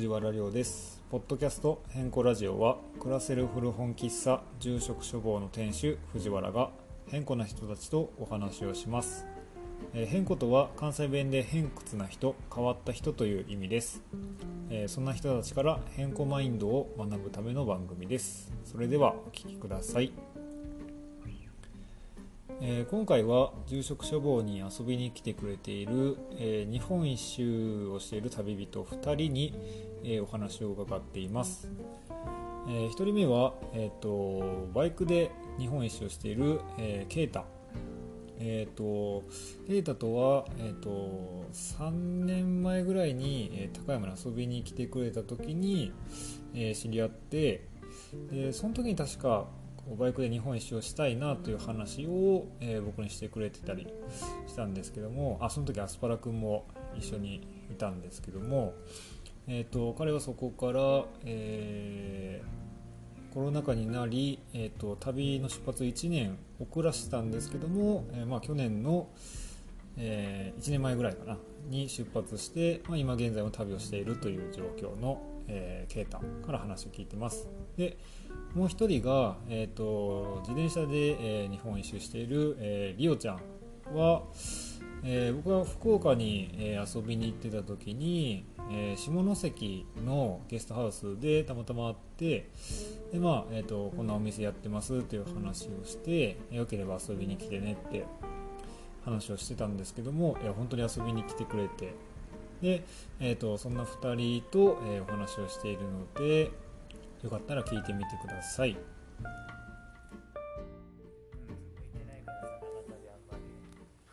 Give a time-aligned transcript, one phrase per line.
[0.00, 1.02] 藤原亮です。
[1.10, 6.70] ポッドキャスト変更ラジオは暮らせる古本喫茶住職処方の店主藤原が
[7.08, 9.26] 変更な人たちとお話をします、
[9.92, 14.02] えー変更とは関西弁で偏屈な人変わった人という意味です、
[14.70, 18.50] えーそんな人たちから変更マインドを学ぶための番組です。
[18.64, 20.14] それではお聞きください。
[22.62, 29.54] えー今回は住職処方に遊びに来てくれている、えー日本一周をしている旅人2人に、
[30.04, 31.70] えーお話を伺っています、
[32.68, 37.44] え1人目は、えー、とバイクで日本一周をしている、えー、ケイタ。
[38.42, 39.24] えー、と
[39.66, 45.92] ケイタとは、えー、と3年前ぐらいに、えー高山に遊びに来てくれた時に、
[46.54, 47.68] えー知り合って
[48.30, 49.46] でその時に確か
[49.96, 53.86] バイクで日本一周をしたいなという話を、えー僕にしてくれてたり
[54.46, 58.74] したんですけどもあその時アスパラ君も一緒にいたんですけども、
[59.46, 62.60] えー、と彼はそこから、えー
[63.32, 69.08] コロナ禍になり、えー、と旅の出発1年遅らせたんですけども、えーまあ、去年の、
[69.96, 77.48] え1年前ぐらいかなに出発して、まあ、今現在も旅をしているという状況の、えー、ケイタから話を聞いてます。
[77.76, 77.96] で
[78.54, 84.22] もう一人が、えー、と自転車で、えー日本一周している、えーリオちゃんは、
[85.04, 92.50] えー僕は福岡に、え遊びに行ってた時に、え下関のゲストハウスでたまたま会って
[93.12, 98.04] で、まあえー、とこんなお店やってますっていう話をしてよければ遊びに来てねって
[99.04, 101.94] 話をしてたんですけども、え本当に遊びに来てくれて。
[102.62, 102.84] で、
[103.20, 106.50] えー、とそんな2人と、えお話をしているので
[107.22, 108.76] よかったら聞いてみてください。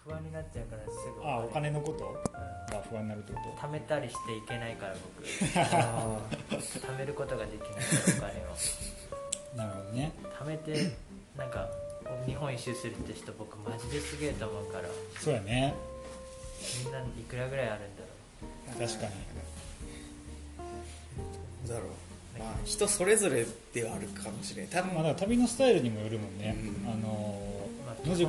[0.04, 0.90] 不安になっちゃうからす
[1.20, 2.14] ぐあお金のこと
[2.74, 5.26] が不安になるってこと貯めたりしていけないから僕
[5.60, 6.18] あ
[6.58, 7.76] 貯めることができないか
[8.22, 8.30] ら
[9.58, 10.94] お金をなるほどね貯めて
[11.38, 11.52] なん。
[11.52, 11.68] か
[12.26, 14.88] 日本一周するって人僕マジですげえと思うから
[15.20, 15.74] そうやね
[16.86, 16.94] みん。
[16.94, 17.96] ないくらぐらいあるん。
[17.98, 18.04] だ
[18.80, 19.12] ろう確かに
[21.68, 21.90] だろう
[22.40, 24.72] まあ人それぞれではあるかもしれない。
[24.72, 26.56] 多分まあ、だから旅のスタイルにもよるもんね、
[26.86, 26.92] うん。
[26.92, 27.42] あの
[27.86, 28.28] まあ野宿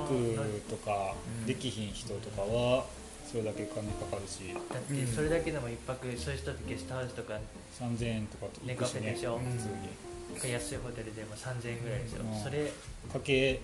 [0.69, 1.47] とかうん。
[1.47, 2.85] できひん人とかは
[3.31, 4.51] それだけ金かかるし。
[4.53, 7.39] うだってそれだけでも一泊そういう人ってゲストハウスとか
[7.79, 9.01] 3000円とかとネ行くしね。
[9.01, 9.45] カフェでしょ、うん。
[9.45, 10.53] 普通に。
[10.53, 12.43] 安いホテルでも3000円ぐらいですよ、うん。
[12.43, 12.71] それ
[13.13, 13.61] かけ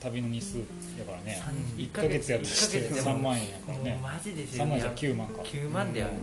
[0.00, 0.58] 旅の日数
[0.98, 1.42] やからね。
[1.76, 2.78] 1 1ヶ月やとして。
[2.78, 4.00] 一ヶ月で3も万円やからね。
[4.02, 5.42] マジですよ3万じゃ9万か。
[5.42, 6.14] 9万だよ、うん。
[6.14, 6.16] い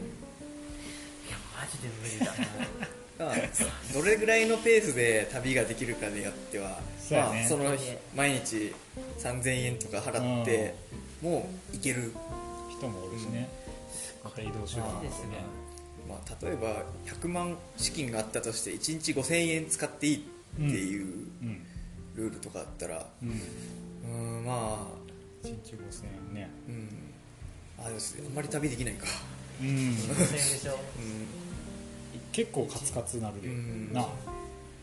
[1.29, 2.33] やマジで無理だ
[3.17, 3.35] まあ
[3.93, 8.73] どれぐらいのペースで旅ができるかによってはそまあ、その日毎日
[9.19, 10.73] 3000円とか払って、
[11.21, 12.11] もう行ける、
[12.71, 13.49] 人もおるしね、
[14.23, 15.43] また移動手段ですね。
[16.09, 20.19] まあ、例えば100万資金があったとして1日5000円使っていいっ
[20.57, 21.05] ていう
[21.41, 21.61] うん。
[22.15, 24.39] ルールとかあったらうん。
[24.39, 24.87] うんま
[25.43, 26.49] あ1日5000円ね。
[26.67, 27.85] うん。
[27.85, 29.07] あですあんまり旅できないか。
[29.61, 29.67] うん。
[29.67, 30.73] 5000円でしょ。
[30.73, 31.54] うん
[32.35, 33.35] 結構カツカツなる
[33.93, 34.01] な。
[34.01, 34.07] だ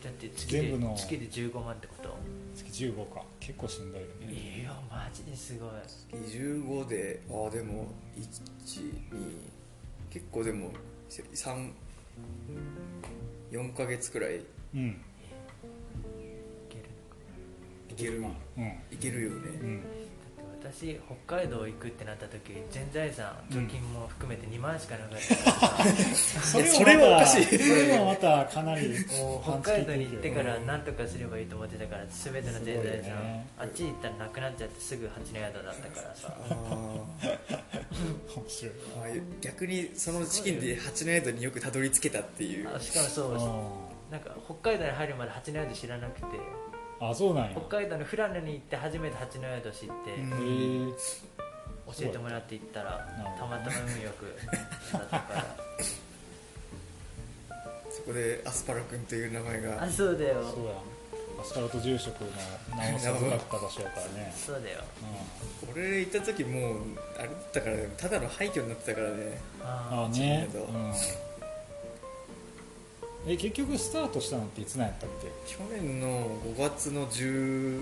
[0.09, 0.95] って月で全部の。
[0.97, 2.17] 月で15万ってこと。
[2.55, 3.21] 月15か。
[3.39, 4.33] 結構しんどいよね。
[4.61, 5.69] いやマジですごい。
[6.17, 7.93] 15でああでも
[8.65, 8.91] 12
[10.09, 10.71] 結構でも
[13.51, 14.39] 34ヶ月くらい。
[14.73, 14.99] うん。
[17.91, 18.35] いけるのか
[18.91, 19.11] いける。
[19.11, 19.35] いけるよね。
[19.61, 19.83] うん
[20.63, 20.97] 私
[21.27, 25.83] 北海道行くってなった時全財産貯金も含めて2万しかなかった。
[26.41, 27.45] それそれはおかしい。
[27.45, 29.61] それはまたかなりもう。
[29.61, 33.47] 北海道に行ってから何とかすればいいと思ってたから全ての全財すごい産、ね。
[33.57, 36.33] あっち行ったらなくなっちゃってすぐ八の宿だったからさ。
[36.49, 37.33] あー。
[38.39, 38.73] 面白い。
[39.19, 42.73] あ逆にその資金で八の宿によくたどり着けたっていう。
[42.73, 43.27] あしかもそ
[44.09, 44.11] う。
[44.13, 46.25] なんか北海道に入るまで八の宿知らなくて
[47.03, 47.51] ああそうなんや。
[47.67, 49.93] 北海道の富良野に行って初めて八の宿知って、
[51.85, 53.05] 教えてもらって行ったら
[53.37, 54.37] たまたま運よく
[54.93, 55.45] だったから。
[57.91, 59.83] そこでアスパラ君という名前が。
[59.83, 60.43] あそうだよ。
[60.43, 60.71] そうや。
[61.41, 62.27] アスパラと住職の
[62.77, 64.33] 名を授かった場所やからね。
[64.35, 64.79] そうだよ。
[65.67, 66.77] う俺行った時もう
[67.19, 69.15] あれだったからねただの廃墟になってたからね。
[69.15, 70.47] んああね。
[70.53, 70.93] うん
[73.25, 75.27] え結局スタートしたのっていつなんやったっけ？
[75.49, 77.81] 去年の5月の16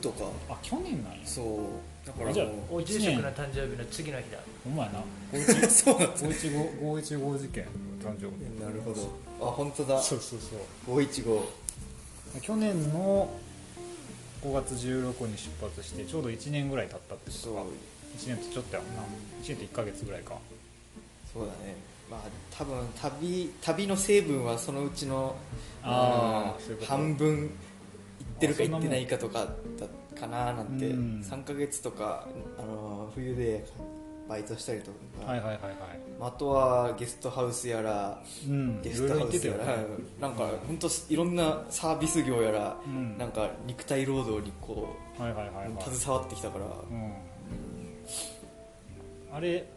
[0.00, 0.26] とか。
[0.48, 1.18] あ去年なんや。
[1.26, 2.06] そう。
[2.06, 4.38] だからあじゃあもお住職の誕生日の次の日だ。
[4.62, 7.64] ほんまやなう そうなんです515 515事件
[8.00, 9.48] 誕生日なるほど。
[9.48, 10.00] あ本当だ。
[10.00, 10.38] そうそう
[10.86, 11.00] そう。
[11.00, 11.42] 515
[12.42, 13.28] 去年の
[14.44, 17.54] 5月16に出発してちょうど1年ぐらい経ったってことそう。
[17.56, 19.02] か1年とちょっとやもんな。
[19.02, 19.06] 1
[19.48, 20.38] 年と1ヶ月ぐらいか。
[21.32, 21.74] そうだね
[22.10, 22.20] まあ
[22.56, 25.34] 多分旅旅の成分はそのうちの
[25.84, 29.46] うんあういう半分行ってるか行ってないかとか
[29.78, 29.86] だ
[30.18, 31.20] かななんて、うん。
[31.20, 32.26] 3ヶ月とか
[32.58, 33.64] あの冬で
[34.28, 34.90] バイトしたりと
[35.24, 35.72] か、はいはいはいはい。
[36.20, 39.64] あとはゲストハウスやらうんゲストハウスたよね。
[39.64, 39.66] や
[40.20, 43.16] らなんか本当いろんなサービス業やら、うん。
[43.18, 45.84] なんか肉体労働にこはいはいはういはい。
[45.84, 47.12] 携わってきたから、うん。
[49.32, 49.68] あれ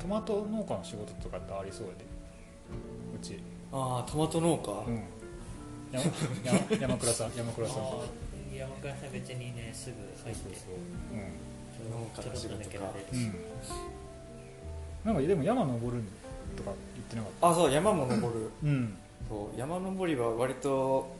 [0.00, 2.04] トマト農家の仕事とかってありそうやで。
[3.14, 3.40] うち。
[3.72, 5.02] ああトマト農家、うん。
[5.92, 6.04] 山
[6.44, 7.76] 山山倉さん山倉さん。
[8.56, 10.56] 山倉さん別にねすぐ入って。
[10.56, 12.92] そうそう農家の仕事か。
[13.12, 13.34] うん、うん、
[15.04, 16.02] なんかでも山登る
[16.56, 17.48] とか言ってなかった？
[17.50, 18.50] あそう山も登る。
[18.64, 18.96] うん。
[19.28, 21.14] そう山登りは割と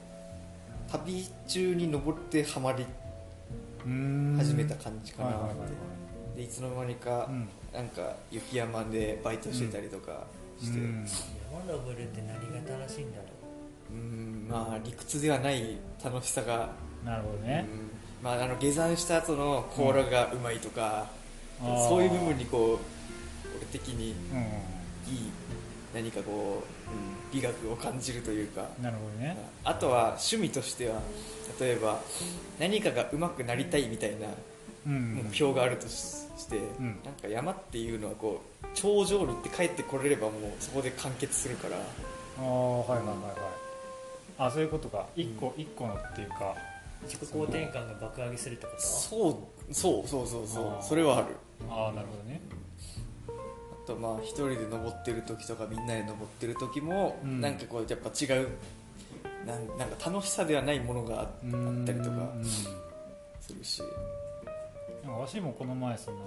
[0.90, 2.86] 旅中に登ってハマり
[4.38, 5.64] 始めた感じかな、はいはいはいは
[6.34, 6.36] い。
[6.36, 10.26] でいつの間にか、うんなんか雪山でバイトしてたりとか
[10.60, 11.06] して、ううん。
[11.66, 16.70] 山登るって何が楽しいんだろんまあ理屈ではない楽しさが、
[17.04, 17.42] なるほどうん。
[17.44, 17.66] ね、
[18.22, 21.08] まあ、あの下山した後の甲羅がうまいとか、
[21.62, 21.88] あー。
[21.88, 24.38] そういう部分にこう俺的にうん
[25.12, 25.30] いい
[25.94, 28.66] 何かこう、うん、美学を感じるというか。
[28.78, 29.36] うんなるほどね。
[29.64, 31.00] あとは趣味としては
[31.60, 32.00] 例えば
[32.58, 34.32] 何かが上手くなりたいみたいなうん
[34.88, 35.92] 目標があるとし
[36.38, 37.00] して、ん。
[37.04, 41.76] なんか山っていうのはこう頂上に行って帰ってこれればもうそこで完結するから。
[41.76, 41.80] あ
[42.40, 43.32] あはいはいはいはい。
[44.38, 45.06] あそういうことか。
[45.16, 46.54] 一個一個のっていうか。
[47.02, 48.80] う自己肯定感が爆上げするってこと？
[48.80, 50.84] そうそうそうそうそう。
[50.84, 51.26] それはある。
[51.68, 52.40] ああなるほどね。
[53.84, 57.40] あとまあ一人で登ってる時とかみんなで登ってる時も、うん。
[57.40, 58.48] なんかこうやっぱ違う
[59.46, 62.44] なんなんか楽しさではないものがああったりとかうん。
[62.44, 62.68] す
[63.52, 63.80] るし。
[63.80, 63.94] なんか
[65.12, 66.18] わしもこの前その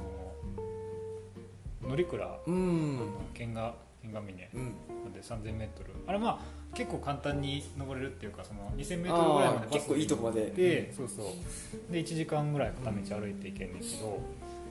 [1.81, 5.13] 乗鞍、うあんの剣が剣が峰うん。
[5.13, 5.67] で 3000m
[6.07, 10.47] あれまあ結構簡単に登れるっていうかその 2000m ぐらいまで結構いいとこまで。
[10.51, 11.91] で、そうそう。
[11.91, 14.19] で1時間ぐらい片道歩いていけんねんけど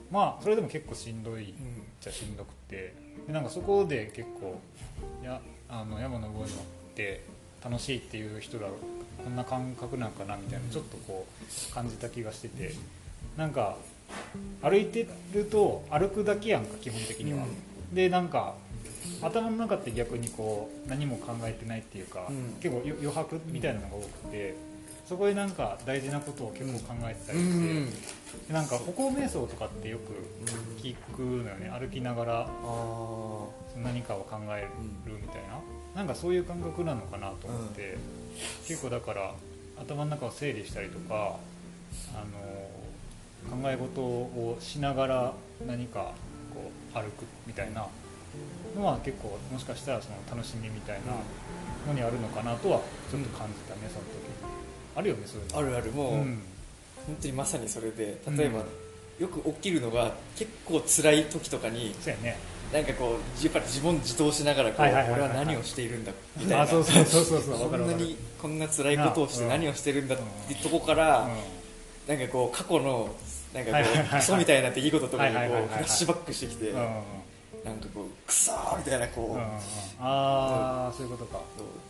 [0.09, 1.53] まあそれでも結構しんどいっ
[1.99, 2.93] ちゃしんどくて。
[3.27, 4.59] でなんかそこで結構
[5.23, 6.65] やあの山登るのっ
[6.95, 7.23] て
[7.63, 8.67] 楽しいっていう人ら
[9.23, 12.73] こんな感覚なんかなみたいなちょっとこう感じた気がしてて。
[13.37, 13.77] なんか
[14.61, 17.45] 歩いてると歩くだけやんか基本的には、
[17.93, 18.55] でなんか
[19.21, 22.55] 頭の中って逆にこう何も考えてないっていうか、うん。
[22.61, 24.55] 結構よ余白みたいなのが多くて
[25.07, 27.85] そこでなんか大事なことを結構考えてたうりして、ん
[28.47, 30.13] でなんか歩行瞑想とかってよく
[30.81, 31.69] 聞くのよね。
[31.69, 32.47] 歩きながらあ
[33.83, 34.67] 何かを考え
[35.05, 35.59] るみたいな、
[35.95, 37.97] なんかそういう感覚なのかなと思って、
[38.67, 39.33] 結構だから
[39.81, 41.35] 頭の中を整理したりとか
[42.13, 42.69] あの
[43.49, 45.33] 考え事をしながら
[45.65, 46.13] 何か
[46.53, 47.87] こう歩くみたいな
[48.75, 51.13] のは結構もしかしたらその楽しみみたいな
[51.87, 54.61] のにあるのかなとはちょっと感じたね、その時。
[54.95, 55.91] あるよねそういうのあるある。
[55.91, 56.41] もう、うん。
[57.07, 58.65] 本当にまさにそれで例えば、うん
[59.21, 62.37] よく起きるのが結構辛い時とかにそうやね。
[62.73, 66.63] なんかこうやっぱり自問自答しながらこう俺は何をしているんだみたいな。
[66.63, 71.29] あそうそうそうそうそうこんなにこんな辛いことをしてな何をしてるんだっていうとこから、
[72.07, 73.09] なんかこう過去の
[73.53, 73.77] なんかこ
[74.13, 76.81] うクソみたいな出来事とかにこうフラッシュバックしてきてな
[77.71, 79.39] んかこうクソーみたいなこう、
[79.99, 81.41] ああそういうことか。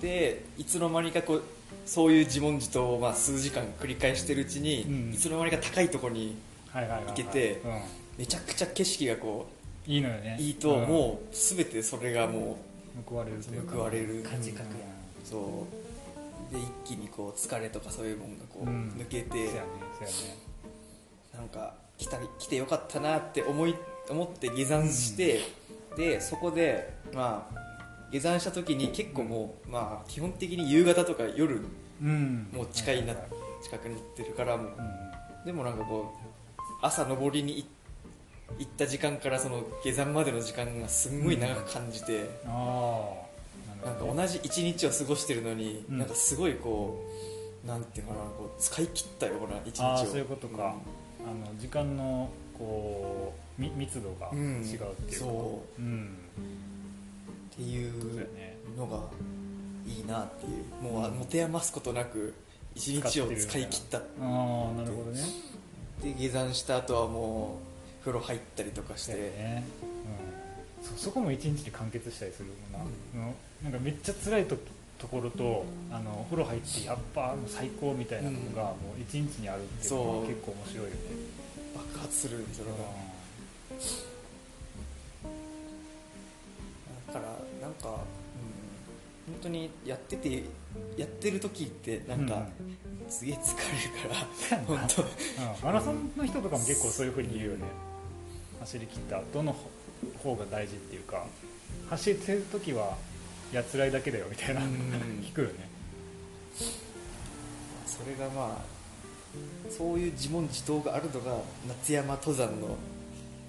[0.01, 1.44] でいつの間にかこう
[1.86, 6.36] そういう自問自答をまあ数時間繰り返してるうちに、うんいつの間にか高いところに
[6.74, 7.82] 行けてうん
[8.18, 9.48] めちゃくちゃ景色がこ
[9.88, 10.38] いいのよね。
[10.39, 12.58] ういいと、うんもう全てそれがも
[13.06, 13.38] 報われる
[13.68, 14.24] 報われる。
[14.30, 14.53] 感じ
[15.24, 15.65] そ
[16.51, 16.53] う。
[16.53, 18.94] で一気にこう疲れとかそういうものがこううん。
[18.98, 19.50] 抜けて、
[20.08, 20.39] そうやね。
[21.34, 23.75] なんか来た来てよかったなって思い
[24.10, 25.41] 思って下山して、
[25.96, 27.62] でそこでまあ
[28.12, 31.62] 下山した時に結構もう、まあ、基本的に夕方とか夜
[32.01, 32.50] うん。
[32.51, 33.13] もう近いな
[33.63, 34.65] 近くに行ってるからもう。
[34.67, 34.75] はい
[35.39, 35.46] うん。
[35.46, 37.65] でもなんかこう朝登りに行
[38.60, 43.13] 行った時間からその下山までの時間がすんごい長く感じて、あ
[43.84, 45.98] あなんか同じ一日を過ごしてるのに、うん。
[46.00, 47.11] なんかすごいこう
[47.65, 49.86] なんていうかなこう使い切ったような一日を。
[49.86, 50.75] ああそういうことか、
[51.24, 55.82] あの時間のこうみ密度が違うっていうか、うんそう。
[55.82, 56.18] ん。
[57.53, 58.27] っていう
[58.77, 59.00] のが
[59.86, 60.84] いいなっていう。
[60.84, 62.34] もう、うん持て余すことなく
[62.75, 63.98] 一日を使い切った。
[63.98, 64.24] ああ
[64.74, 65.22] なるほどね。
[66.01, 67.60] で下山した後はも
[68.01, 69.63] う風呂入ったりとかして、ね、
[70.82, 74.58] うん、そそこも一日で完結したりするもんな、のなんかめっちゃ辛いと
[75.01, 80.22] ところとあのお風呂入ってやっぱ最高みたいなのがもう一日にあるっていうのそう。
[80.22, 80.96] が結構面白いよね。
[81.75, 82.75] 爆発するそれが
[87.08, 90.43] だからなんか、うん、本当にやってて
[90.96, 92.48] やってる時ってなんか、
[93.10, 93.63] すげえ疲れ
[94.05, 94.15] るか
[94.51, 95.01] ら本当。
[95.01, 95.10] うん。
[95.63, 97.63] マラソンの人とかも結構そういうふうに言うよね。
[98.60, 99.55] 走り切ったどの
[100.24, 101.25] 方が大事っていうか
[101.89, 102.96] 走ってる時は
[103.51, 104.62] やつらいだけだよみたいな。
[104.62, 104.70] うん。
[105.24, 105.53] 聞くよね。
[107.86, 108.65] それがまあ
[109.70, 112.77] そういう自問自答があるのが夏山登山の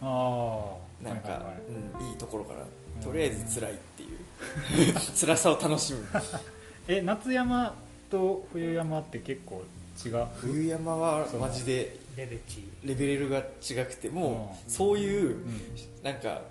[0.02, 1.56] ああなんか、はいはいはい。
[2.02, 3.02] うん、いいところかなうん。
[3.02, 4.94] とりあえず辛いっていう。
[5.18, 6.04] 辛さを楽しむ。
[6.88, 7.75] え夏山
[8.11, 9.62] と冬山って結構
[10.04, 10.26] 違う？
[10.40, 12.68] 冬山はマジでレベチ。
[12.85, 14.71] レベルが違くてもううん。
[14.71, 15.61] そういううん。
[16.02, 16.42] なんか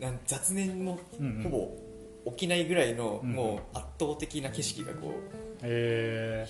[0.00, 1.42] なん雑念もうんうん。
[1.42, 1.81] ほぼ
[2.26, 3.32] 起きないぐらいのうん。
[3.32, 5.14] もう圧倒的な景色がこ
[5.62, 6.46] え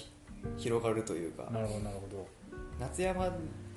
[0.56, 1.44] う広がるというか。
[1.44, 2.26] ー、なるほどなるほど。
[2.80, 3.30] 夏山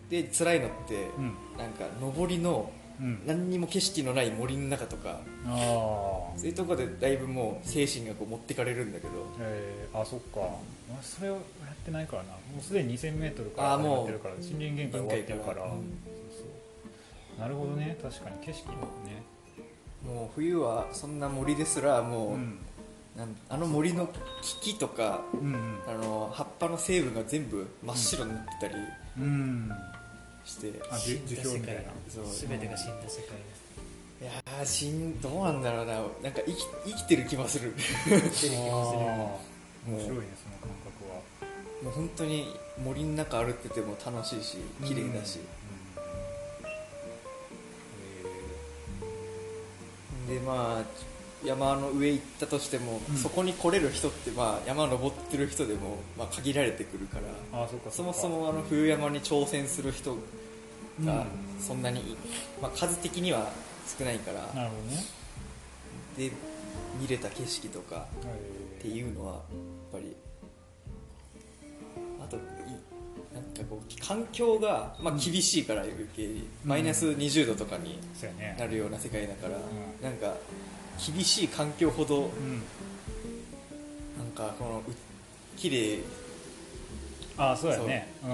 [0.10, 1.34] で辛いのってうん。
[1.58, 3.22] なんか登りのうん。
[3.26, 5.20] 何にも景色のない森の中とか
[6.38, 9.14] そういうところでだいぶもう精神がこう持ってかれるんだけど。
[9.40, 10.40] えー、あそっか。
[10.88, 11.40] 俺それをや
[11.74, 12.30] ってないからな。
[12.30, 15.38] もうすでに 2000m からあーもう始まってるから森林限界終わってるから。
[15.38, 15.68] 限界から。
[15.68, 15.80] そう
[16.40, 17.40] そう。
[17.40, 17.98] なるほどね。
[18.02, 19.24] 確かに景色もね
[20.06, 22.60] もう冬はそんな森ですらもう、うん。
[23.50, 24.10] あの森の
[24.62, 28.76] 木とかうんあの葉っぱの成分が全部真っ白になってたり
[29.18, 29.24] うん。
[29.24, 29.72] うん
[30.46, 31.82] して、あ樹樹氷みたいな。
[32.08, 32.26] そう。
[32.48, 33.36] 全てが死んだ世界
[34.22, 35.94] いやーしんどうなんだろうな。
[35.94, 37.74] なんか生き生きてる気もする。
[37.76, 38.62] あー面白いね
[39.90, 40.22] もうその
[40.62, 41.16] 感覚は。
[41.84, 42.46] もう本当に
[42.84, 45.42] 森の中歩ってても楽しいし綺麗だし、で
[50.46, 50.84] まあ
[51.46, 53.16] 山の上行ったとしても、うん。
[53.18, 57.18] そこに来れる人ってまあ山登ってる人でも、まあ、限られてくるか
[57.52, 60.18] らあーそっかそもそもあの冬山に挑戦する人
[61.00, 61.06] うん。
[61.06, 61.26] が
[61.60, 62.16] そんなに、
[62.62, 63.52] まあ、数的には
[63.98, 65.04] 少ないからなるほどね。
[66.18, 66.32] で
[67.00, 69.42] 見れた景色とかえっていうのはやっ
[69.94, 70.05] ぱり
[73.70, 76.48] こう環境が、まあ、厳しいから余計に。
[76.64, 78.00] マイナス20度とかに
[78.58, 79.62] なるような世界だから、ん。
[80.02, 80.36] なんか
[81.14, 82.62] 厳しい環境ほどうん。
[84.18, 84.92] なんかこのう
[85.58, 86.00] 綺麗。
[87.38, 88.14] ああそうやね。
[88.24, 88.28] う。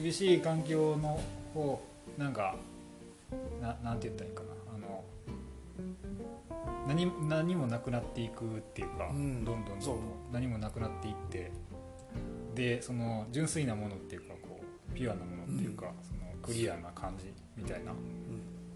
[0.00, 0.02] ん。
[0.02, 1.20] 厳しい環境の
[1.54, 1.80] 方
[2.16, 2.56] なんか
[3.60, 4.48] ななんて言ったらいいかな。
[4.74, 5.04] あの
[6.88, 9.44] 何何もなくなっていくっていうか、うん。
[9.44, 9.98] どんどんどんどん
[10.32, 11.50] 何もなくなっていって。
[12.54, 14.29] でその純粋なものっていうか
[14.94, 17.92] ピュアなものっていうか、そのクリアな感じみたいな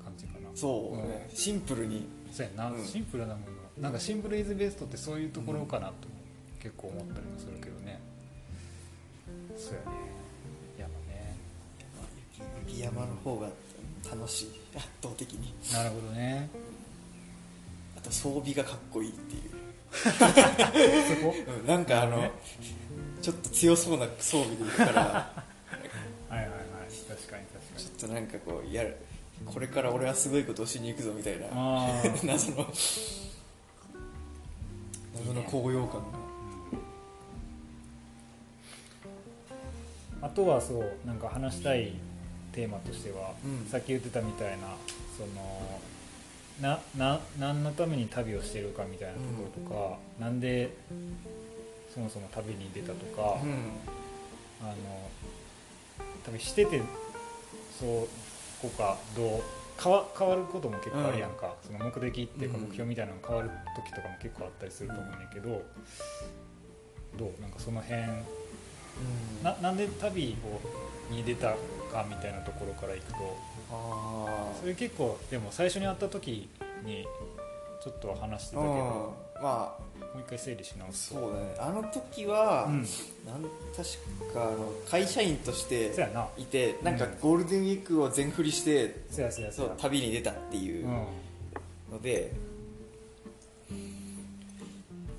[0.02, 0.48] 感じかな。
[0.54, 2.06] そうね、シンプルに。
[2.32, 2.84] そうやな、うん。
[2.84, 3.82] シンプルなもの。
[3.82, 5.94] なんかシンプルイズベストってそういうところかなと
[6.62, 8.00] 結構思ったりもするけどね。
[9.56, 9.86] そうやね。
[10.78, 11.36] 山ね。
[12.66, 13.48] 雪山の方が
[14.10, 14.48] 楽しい。
[14.76, 15.54] 圧倒的に。
[15.72, 16.48] なるほどね。
[17.96, 19.50] あと装備がかっこいいっていう、
[19.94, 20.10] そ
[21.24, 21.34] こ？
[21.60, 21.66] うん。
[21.66, 22.32] なんかあの、ね。
[23.22, 25.44] ちょっと強そうな装備でいくから
[26.28, 26.58] はいはいはい。
[27.08, 27.84] 確かに確かに。
[27.84, 28.96] ちょっとなんかこうやる
[29.44, 31.46] これから俺はすごいことをしに行くぞみたいな。
[32.24, 32.66] 謎の。
[35.16, 36.24] 謎の高揚感が。
[40.22, 41.92] あとはそうなんか話したい
[42.52, 43.68] テーマとしては、うん。
[43.68, 44.68] さっき言ってたみたいな
[45.18, 45.80] その
[46.60, 50.70] なな何のために旅をしてるかみたいなところとか、なんで
[51.92, 53.72] そもそも旅に出たとか、うん。
[54.62, 54.74] あの
[56.24, 56.80] 旅してて
[57.78, 57.88] そう
[58.62, 59.42] こうかどう
[59.82, 65.62] 変わ変わることも結構あるやんか、その目的っていうかうん目標みたいなのが変わる時とかも結構あったりすると思うんだけど、
[67.18, 67.42] どう？
[67.42, 68.00] なんかその辺
[69.42, 70.36] ななんで旅
[71.10, 71.56] をに出た
[71.92, 73.36] かみたいなところからいくと
[73.72, 76.48] あそれ結構でも最初に会った時
[76.84, 77.04] に
[77.84, 80.04] ちょっとは話してあたけど、うんまあ。
[80.14, 81.08] もう一回整理し直す。
[81.12, 81.54] そうだね。
[81.58, 82.78] あの時は、うん。
[82.78, 85.92] なん確かあの会社員として
[86.38, 89.02] いてなんかうんゴールデンウィークを全振りして、
[89.50, 90.92] そう旅に出たっていううん。
[91.92, 92.32] ので、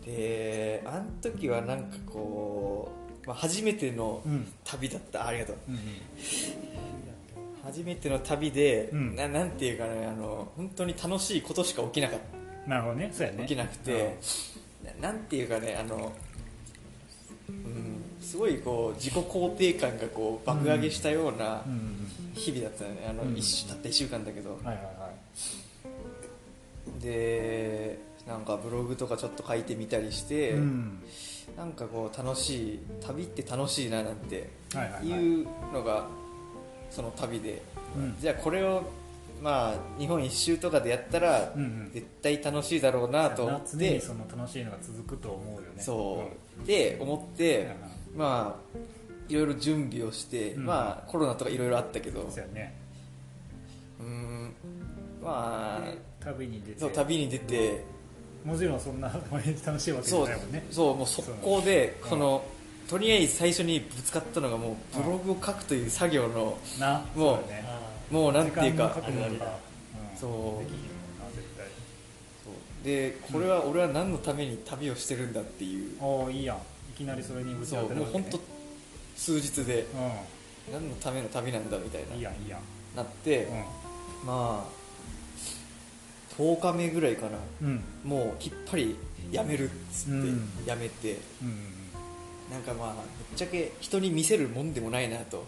[0.04, 2.92] であの時はなんかこ
[3.24, 4.52] う、まあ、初めてのうん。
[4.64, 5.28] 旅だった。
[5.28, 5.58] ありがとう。
[5.70, 5.82] うんうん。
[7.64, 9.16] 初めての旅で、うん。
[9.16, 12.35] ななんていうかねあの本当に楽しいことしか起きなかった
[12.68, 13.10] なるほどね。
[13.12, 13.44] そうやね。
[13.44, 14.18] 起きなくて、
[15.02, 16.12] ななんていうかねあの、
[17.50, 21.72] うん、すごいこう自己肯定感がこう爆上げしたようなうん。
[21.72, 21.96] うん
[22.36, 23.08] 日々だったよね。
[23.10, 23.38] あの、うん。
[23.38, 24.52] 一週たった1週間だけど。
[24.56, 25.10] うんはいはいは
[27.00, 27.02] い。
[27.02, 31.04] でなんかブログとかちょっと書いてみたりして、うん。
[31.56, 35.08] なんかこう楽しい旅って楽しいななんてはいはいはい。
[35.08, 36.08] いうのが
[36.90, 37.62] その旅で、
[37.96, 38.16] うん。
[38.20, 38.84] じゃあこれを
[39.42, 41.92] まあ日本一周とかでやったらうんうん。
[41.94, 45.82] 絶対楽しいだろうなと思っ常てにその楽しいのが続くと思うよね。
[45.82, 46.24] そ
[46.64, 46.66] う。
[46.68, 47.70] で思って
[48.16, 48.80] まあ
[49.28, 50.66] いろいろ準備をしてうん。
[50.66, 52.22] まあコロナとかいろいろあったけど。
[52.22, 52.74] うんそうやね。
[54.00, 54.54] うーん。
[55.24, 56.80] まあで旅に出て。
[56.80, 57.84] そう旅に出て。
[58.44, 60.26] もちろんそんな毎日楽しいわけじそう。
[60.26, 60.66] ゃないもんね。
[60.72, 62.46] そうもう速攻でそうその
[62.88, 67.64] とりあえず最初にぶつかったのがもうブログを書くという作業のなもうそだね
[68.12, 69.12] もうなんていうかう。
[69.12, 69.40] ん。
[70.18, 70.86] そう。
[72.86, 75.98] でこれは俺は何のために旅をしてるんだっていう。
[76.00, 76.58] おおいいやん。
[76.58, 76.60] い
[76.96, 78.20] きなりそれにぶちそう当たるわけね。
[78.22, 78.40] もう本当
[79.16, 79.86] 数日でう
[80.72, 82.60] 何のための旅なんだみたいんいいなやんいいやん。
[82.96, 83.48] なってう
[84.26, 84.86] まあ
[86.38, 87.38] 10日目ぐらいかな。
[87.62, 87.68] うん。
[87.68, 88.96] うんもうきっぱり
[89.32, 90.50] やめるっつってうん。
[90.68, 91.18] やめて。
[91.42, 91.76] うん。
[92.52, 93.04] なんかまあぶっ
[93.36, 95.48] ちゃけ人に見せるもんでもないなと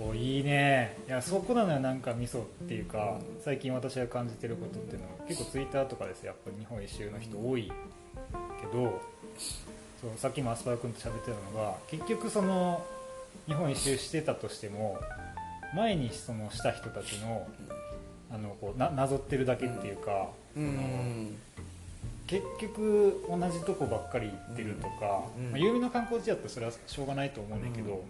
[0.00, 0.96] おいいね。
[1.06, 7.70] いやそこなのよなんか味噌っていうか最近私が感じてることっていうのは結構ツイッターとかですやっぱり日本一周の人多い
[8.60, 9.00] けど
[10.00, 12.84] そうさっきもアスパラ君と喋ってたのが結局その
[13.46, 14.98] 日本一周してたとしても
[15.74, 17.46] 前にそのした人たちの
[18.30, 21.36] あのこうななぞってるだけっていうか、うん。
[22.26, 25.50] 結局同じとこばっかり行ってるとか、うん。
[25.50, 28.02] まあ、有名な観光地だったらそれはしょうがないと思うんだけど、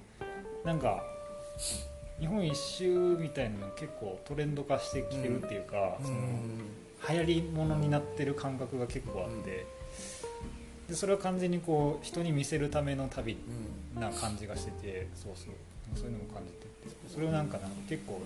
[0.65, 1.03] なんか
[2.21, 6.07] 日本一周みたいなの結構トレンド化してきてるっていうか、うん。
[6.07, 6.19] その
[7.11, 9.67] 流行りものになってる感覚が結構あって、
[10.89, 13.37] でそれは完全にこう人に見せるための旅
[13.95, 15.55] うんな感じがしててそうそう。
[15.95, 16.69] そういうのも感じてて。
[17.13, 18.21] それをなんかな結構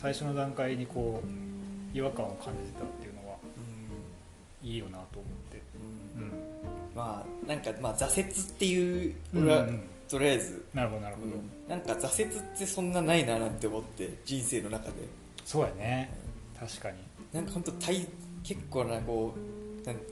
[0.00, 3.36] 最初の段階にこう違和感を感じてたっていうのは
[4.62, 5.60] いいよなと思って。
[6.16, 6.22] うん。
[6.22, 6.30] うん。
[6.94, 10.64] まあなんかまあ挫折っていう俺はうんうんとりあえず。
[10.74, 11.28] なるほどなるほど、
[11.68, 14.92] なんか挫折ってそんなないななんて思って人生の中で。
[15.44, 16.16] そうやね。
[16.58, 16.96] 確かに。
[17.32, 18.06] なんか本当大
[18.42, 19.38] 結構なこう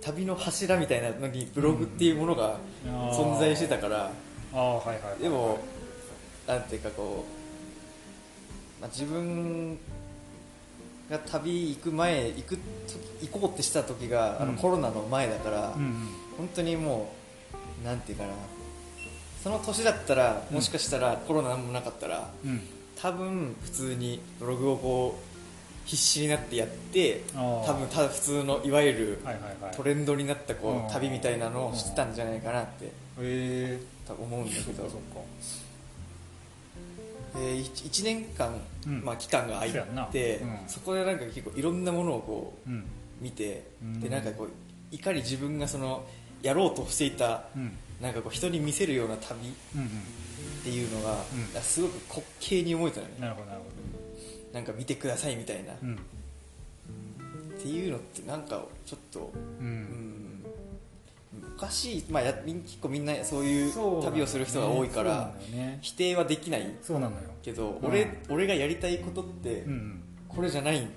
[0.03, 4.11] 旅の柱みたいなのにブログっていうものが存在してたから、
[4.53, 5.23] ああはいはいはい。
[5.23, 5.59] でも
[6.47, 7.25] なんていうかこ
[8.79, 9.79] う、まあ、自分
[11.11, 12.63] が旅行く前行くと
[13.21, 14.59] 行こうってした時があのうん。
[14.59, 15.95] コロナの前だから、うんうん。
[16.39, 17.13] 本当にも
[17.83, 18.31] うなんていうかな
[19.43, 22.61] その年だったらもしかしたらコロナもなかったらうん。
[23.01, 29.19] 多分普通にブログをこう必死になってやって多分ただ普通のいわゆる
[29.77, 34.83] トレンドになったこう旅みたいなのをしてたんじゃないかなってへ多分思うんだえけど。
[34.83, 35.01] そっかそっ
[37.35, 37.41] か。
[37.41, 38.55] で 1, 年間、
[38.87, 39.05] うん。
[39.05, 40.09] まあ、期間が空いそうやん
[40.69, 42.79] そこでなんか結構いろんなものをこうん。
[42.79, 42.85] う
[43.21, 44.01] 見てうん。
[44.01, 44.51] でなんかこう
[44.95, 46.05] いかに自分がその
[46.43, 53.67] やろうとしていたうんなんかこう人に見せるような旅っていうのが、うんすごく滑稽に思えたのねなるほどなるほ
[54.53, 55.95] なんか見てくださいみたいな、どうん。
[55.95, 55.99] っ
[57.63, 59.69] ていうのってなんかちょっとううん。
[59.69, 60.45] ん
[61.57, 65.79] おかしい、まあ、や結構みんなそういう旅をする人が多いから、ね。
[65.81, 67.23] 否定はできないそうなのよ。
[67.43, 67.89] けど、うん。
[67.89, 70.91] 俺俺がやりたいことってうんこれじゃないうん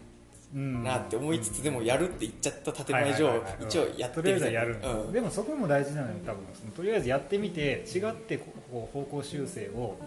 [0.56, 5.12] なって思いつつ、でもやるって言っちゃった建前上、一応やってみたうん。
[5.12, 6.72] でもそこも大事なのよ多分。
[6.76, 9.98] とりあえずやってみて違ってこうこう方向修正を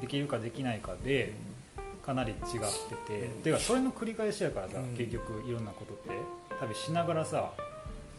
[0.00, 1.32] できるかできないかで
[2.04, 4.96] かなり違ってて、うんてかそれの繰り返しやからさ、うん。
[4.96, 6.42] 結局いろんなことって。
[6.62, 7.50] 旅しながらさ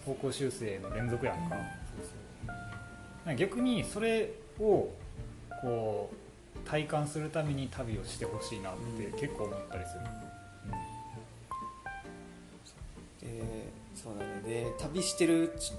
[0.06, 4.90] 方向修正の連続やんか,、そうんか逆にそれを
[5.62, 10.02] こう体感するために旅をしてほしいなってうん結構思ったりする、
[14.04, 15.72] そうだねで旅してるち、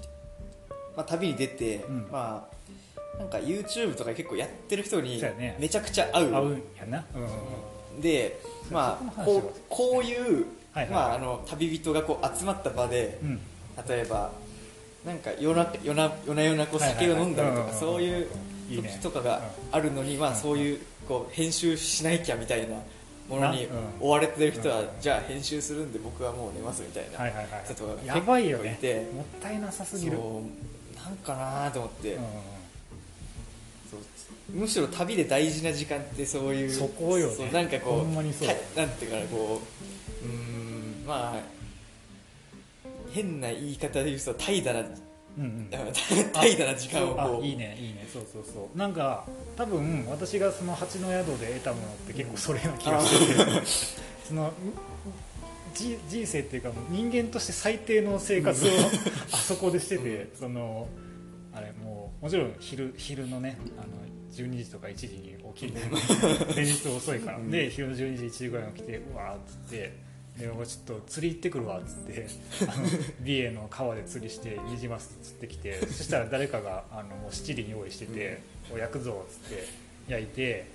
[0.97, 2.07] まあ、旅に出て、うん。
[2.11, 5.23] まあなんか YouTube とか結構やってる人に
[5.59, 6.33] めちゃくちゃ合う。
[6.33, 7.05] 合うんやな。
[7.95, 8.01] うん。
[8.01, 8.39] で
[8.71, 10.89] まあそこうこういう、はいはい。
[10.89, 13.39] まあ、あの旅人がこう集まった場でうん。
[13.87, 14.31] 例えば
[15.05, 18.27] なんか夜な夜な夜な夜なこう酒を飲んだりとかはいはいはいそういう
[18.69, 18.89] いいね。
[18.89, 20.35] 時とかがあるのに、まあ、うん。
[20.35, 22.77] そういうこう編集しなきゃみたいな
[23.29, 23.67] ものに
[23.99, 24.87] 追われてる人は、うん。
[24.99, 27.61] じゃあ編集するんで僕はもう寝ますみたいな、はいはいはい。
[27.65, 28.77] 人とかやばいよね。
[29.13, 30.17] もったいなさすぎる。
[30.95, 32.17] なんかなと思って、
[34.51, 37.51] むしろ旅で大事な時間ってそういうそこよね。
[37.51, 38.47] なんかこうほんまにそう。
[38.75, 39.61] たなんていうかなこ
[40.23, 40.33] ううー
[41.03, 41.39] んまあ
[43.11, 45.04] 変な言い方で言うと怠惰なん
[45.37, 45.69] うんうん。
[45.69, 48.07] 怠惰な時間をいいねいいね。
[48.11, 48.77] そうそうそう。
[48.77, 53.33] なんか多分私がその蜂の宿で得たものって結構それな気がして。
[53.33, 53.65] て
[54.27, 54.53] その
[55.75, 58.69] じ人生っていうか人間として最低の生活を
[59.31, 60.87] あそこでしてて、その
[61.53, 63.87] あれもうもちろん昼昼のねあの
[64.31, 65.73] 12時とか1時に起きる。
[66.55, 70.04] 前日遅いから、で昼の12時1時ぐらいに起きてうわーっつって
[70.37, 72.27] で俺ちょっと釣り行ってくるわっつって
[72.61, 72.87] あの
[73.23, 78.39] 美瑛の川で釣りしてニジマス釣ってきてそしたら誰かがあのもう七輪用意してて
[78.73, 79.63] 「お焼くぞ」っつって
[80.07, 80.65] 焼いて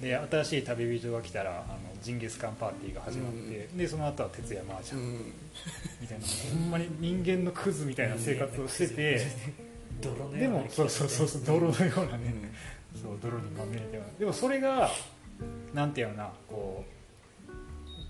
[0.00, 5.00] で新しい旅人が来たらあのジンギスカンパーティーが始まって、でその後は徹夜麻雀。
[5.00, 5.32] うん。
[6.00, 9.26] みたいな、ほんまに人間のクズみたいな生活をしてて
[10.00, 12.32] 泥のでもそうそうそうそう泥のようなね、
[12.94, 13.02] うん。
[13.02, 14.88] そう泥にまみれてるでもそれが
[15.74, 16.97] なんていうのかなこう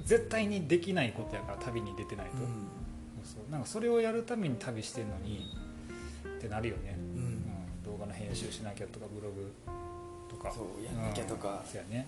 [0.09, 2.33] 絶対にできないことやから旅に出てないと、
[3.23, 3.53] そう。
[3.53, 5.55] なんかそれをやるために旅してるのに
[6.39, 7.23] ってなるよね、うん。
[7.23, 7.83] うん。
[7.85, 9.53] 動画の編集しなきゃとかブログ
[10.31, 10.51] とか。
[10.51, 11.63] そうやんなきゃとか。
[11.63, 11.71] うん。
[11.71, 12.07] そうやね。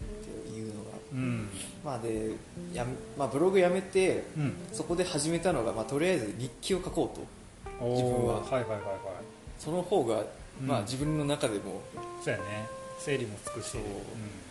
[0.00, 0.90] っていうのが。
[1.12, 1.48] うん。
[1.84, 2.30] まあで
[2.72, 4.54] やめ、まあ、ブログやめてうん。
[4.72, 7.90] そこで始めたのが、まあ、とりあえず日記を書こうと。
[7.90, 8.34] 自分は。
[8.34, 8.80] はいはいはいはい。
[9.58, 10.22] その方が、
[10.64, 11.82] まあ、うん自分の中でも。
[12.22, 12.68] そうやね。
[13.00, 13.70] 整理もつくし。
[13.70, 13.82] そう。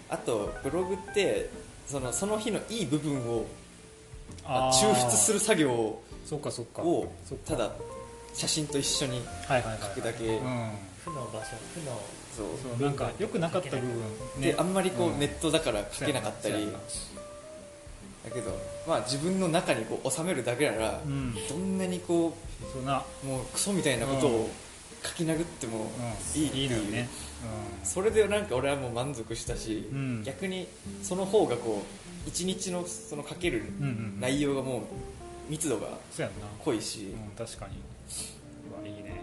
[0.09, 1.49] あとブログって
[1.89, 3.47] そのその日のいい部分を
[4.45, 6.83] 抽出する作業をそっかそっか。
[7.47, 7.71] ただ
[8.35, 10.25] 写真と一緒に書くだけ。
[10.25, 10.71] うん。
[11.03, 11.99] 負の場所負の
[12.37, 12.77] そう。
[12.77, 15.19] そうなんか良くなかった部分であんまりこう、うん。
[15.19, 16.71] ネットだから書けなかったり。
[18.23, 18.51] だけど
[18.87, 21.33] まあ自分の中にこう収めるだけなら、うん。
[21.33, 22.37] どんなにこ
[22.71, 23.03] そうな。
[23.23, 24.35] うもうクソみたいなことうん。
[24.35, 24.49] を
[25.03, 25.91] 書き殴っても
[26.35, 26.41] うん。
[26.41, 27.09] いいっていう,、いいのよね
[27.83, 30.23] それでなんか俺はもう満足したし、うん。
[30.23, 30.67] 逆に
[31.01, 31.83] その方がこ
[32.25, 33.63] う一日のその書ける
[34.19, 34.81] 内容がもう
[35.49, 35.87] 密度が
[36.63, 37.77] 濃いし、うん確かに。
[38.71, 39.21] うわいいね。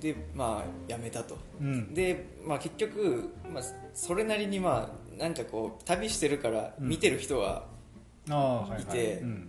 [0.00, 1.38] でまあやめたと。
[1.60, 1.94] うん。
[1.94, 3.62] で、まあ、結局、まあ、
[3.94, 6.88] それなりにまあなんかこう旅してるからうん。
[6.88, 7.64] 見てる人は、
[8.28, 9.48] ああはいてうん。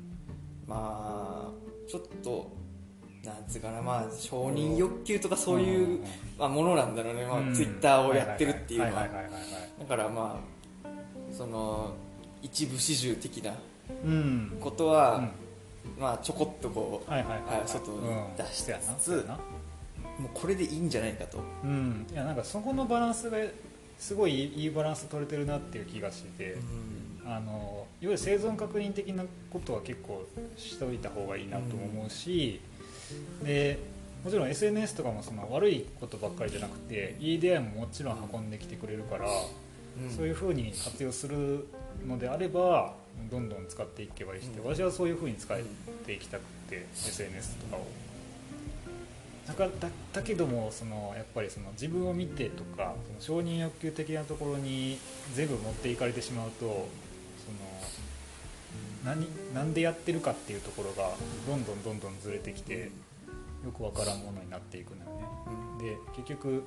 [0.67, 2.51] まあちょっと
[3.28, 6.00] なんつうかなまあ承認欲求とかそういう、
[6.40, 9.08] まあ、ものなんだろうね、まあ、ツイッターをやってるっていうのは。
[9.80, 10.40] だからま
[10.84, 10.88] あ
[11.36, 11.94] その
[12.42, 13.54] 一部始終的な
[14.06, 14.58] うん。
[14.60, 16.02] ことは、うん。
[16.02, 17.26] まあちょこっとこう、はい
[17.66, 18.00] 外に
[18.38, 19.28] 出しつつ
[20.18, 22.08] もうこれでいいんじゃないかと、うん。
[22.12, 23.38] いやなんかそこのバランスが
[24.00, 26.30] すごいいいバランス取れてるなっていう気がして。
[26.54, 26.58] て、
[27.26, 32.62] あのいわゆる生存確認的なことは結構しておいた方がいいなと思うし、
[33.43, 33.80] で
[34.24, 39.32] もちろん SNS とかもその悪いことばっかりじゃなくていい出会いももちろん運んできてくれるから、うん
[40.15, 41.65] そういうふうに活用する
[42.08, 42.93] のであれば
[43.32, 45.58] どんどん使っていけばいいし、うん私はそういうふうに使っ
[46.06, 47.86] ていきたくて SNS とかを。
[49.48, 55.00] だからだだけどもそのやっぱりその自分を見てとかその承認欲求的なところに
[55.34, 56.88] 全部持っていかれてしまうと
[59.08, 61.12] 何なんでやってるかっていうところが
[61.48, 62.91] どんどんどんどんずれてきて
[63.63, 65.26] よくわからんものになっていくのよね。
[65.80, 65.86] うん。
[65.86, 66.63] で結局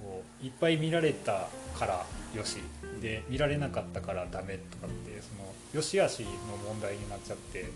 [0.00, 2.56] こういっぱい見られたからよし。
[3.02, 6.28] で見られなかったからダメとかってそのよしあしの
[6.66, 7.68] 問題になっちゃってで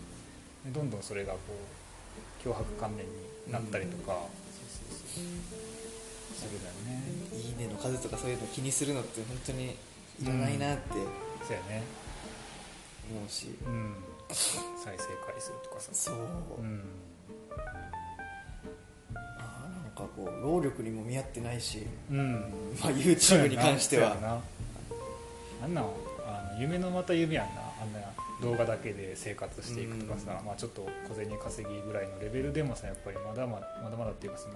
[0.73, 1.39] どんどんそれがこ
[2.45, 5.25] う脅迫観念になったりとか、そうそうそう。
[6.35, 7.03] するだよね。
[7.37, 9.77] いいねの数とかそういうの気にするのって本当に
[10.23, 10.95] いらないなって。
[11.47, 11.83] そうやね
[13.11, 13.95] 思うし、うん。
[14.31, 15.91] 再生回数とかさ。
[15.93, 16.17] そう、
[16.59, 16.83] うん。
[19.15, 22.33] あーなんかこう労力にも見合ってないし、うん。
[22.81, 24.15] まあ、YouTube に関しては。
[24.17, 24.41] な。
[25.63, 25.85] あんなん？
[26.27, 27.61] あの夢のまた夢やんな。
[27.83, 28.01] あんな
[28.41, 30.47] 動画だけで生活していくとかさ、うん。
[30.47, 34.55] まあ、ちょっと小銭稼ぎぐらいのレベルでもさやっぱりまだまだまだまだっていうかその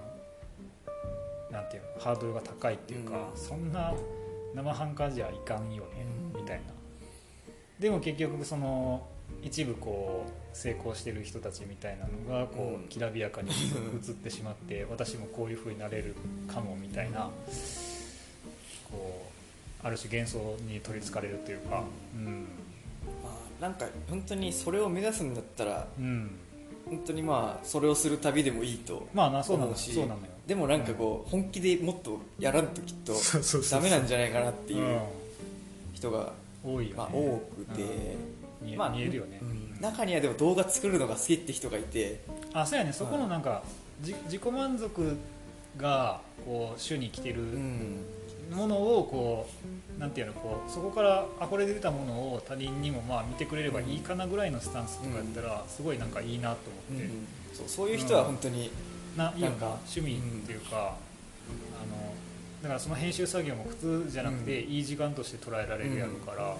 [1.51, 3.37] なんていうのハードルが高いっていうか、うん。
[3.37, 3.93] そんな
[4.55, 6.41] 生半可じゃいかんよね、うん。
[6.41, 6.63] みたいな
[7.79, 9.05] でも結局その
[9.43, 16.15] 一部こう成功してる人たちみたいなのがこうきらびやかに映ってしまって私もこういう風になれる
[16.47, 17.29] かもみたいな
[18.91, 19.25] こ
[19.83, 21.83] うある種幻想に取りつかれるというか
[22.15, 22.47] うん。
[23.23, 26.31] まあ、なんか本当にそれを目指すんだったらうん。
[26.85, 30.27] 本当にまあそれをする旅でもいいとまあなそうなの思うしそうなのよ。
[30.47, 33.13] でもなんかこう本気でもっとやらんときっと
[33.71, 34.99] ダメなんじゃないかなっていうう
[35.93, 36.31] 人が、ん
[36.65, 37.83] 多いよね、まあ、多くて、
[38.61, 39.81] 見えまあ見えるよね、うん。
[39.81, 42.21] 中にはでも動画作るのが好きって人がいて。
[42.53, 42.93] あそうやね。
[42.93, 43.63] そこのなんか、
[44.01, 45.17] じ自己満足
[45.77, 48.05] がこう主に来てるうん。
[48.51, 49.49] ものをこ
[49.97, 56.57] うなんていうのこうそこからあこれで出たものを他人にもまあ見てくれればいいかなぐらいのスタンスとかやったらすごいなんかいいなと
[56.91, 57.09] 思って、
[57.53, 58.69] そうそういう人は本当に、
[59.17, 62.13] ななんか趣味っていうか、あの
[62.65, 66.55] だからその編集作業も普通じゃなくて、ういい時間として捉えられるやろから、うん。
[66.55, 66.57] そう。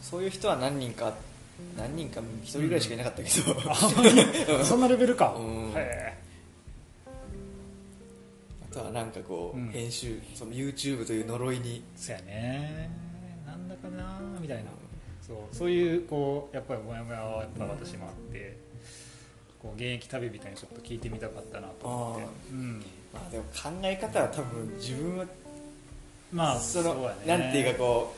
[0.00, 1.12] そういう人は何人か
[1.76, 3.28] 何人か一人ぐらいしかいなかったけ
[4.48, 5.72] ど、 そんなレベルか、うん。
[5.74, 6.16] へ
[8.70, 9.70] あとはなんかこう、うん。
[9.70, 11.82] 編集その YouTube という呪いに。
[11.96, 12.90] えそやね。
[13.44, 14.70] なんだかなみたいな。
[15.26, 15.36] そう。
[15.52, 18.56] そういうこうやっぱりモヤモヤはやっぱ私もあって
[19.62, 22.24] こう現役旅人にちょっと聞いてみたかったなと思って。
[22.24, 22.78] あうん。
[23.12, 25.26] まあでも考え方は多分自分は
[26.32, 27.44] まあそのうやね。
[27.44, 28.14] なんていうかこ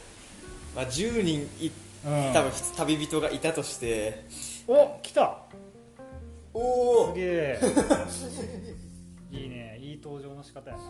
[0.74, 1.70] う、まあ、10人い
[2.04, 2.32] うん。
[2.32, 4.24] 多分旅人がいたとして。
[4.66, 5.38] お来た。
[6.54, 7.60] おすげえ。
[9.32, 9.78] いいね。
[9.80, 10.82] いい登場の仕方やな。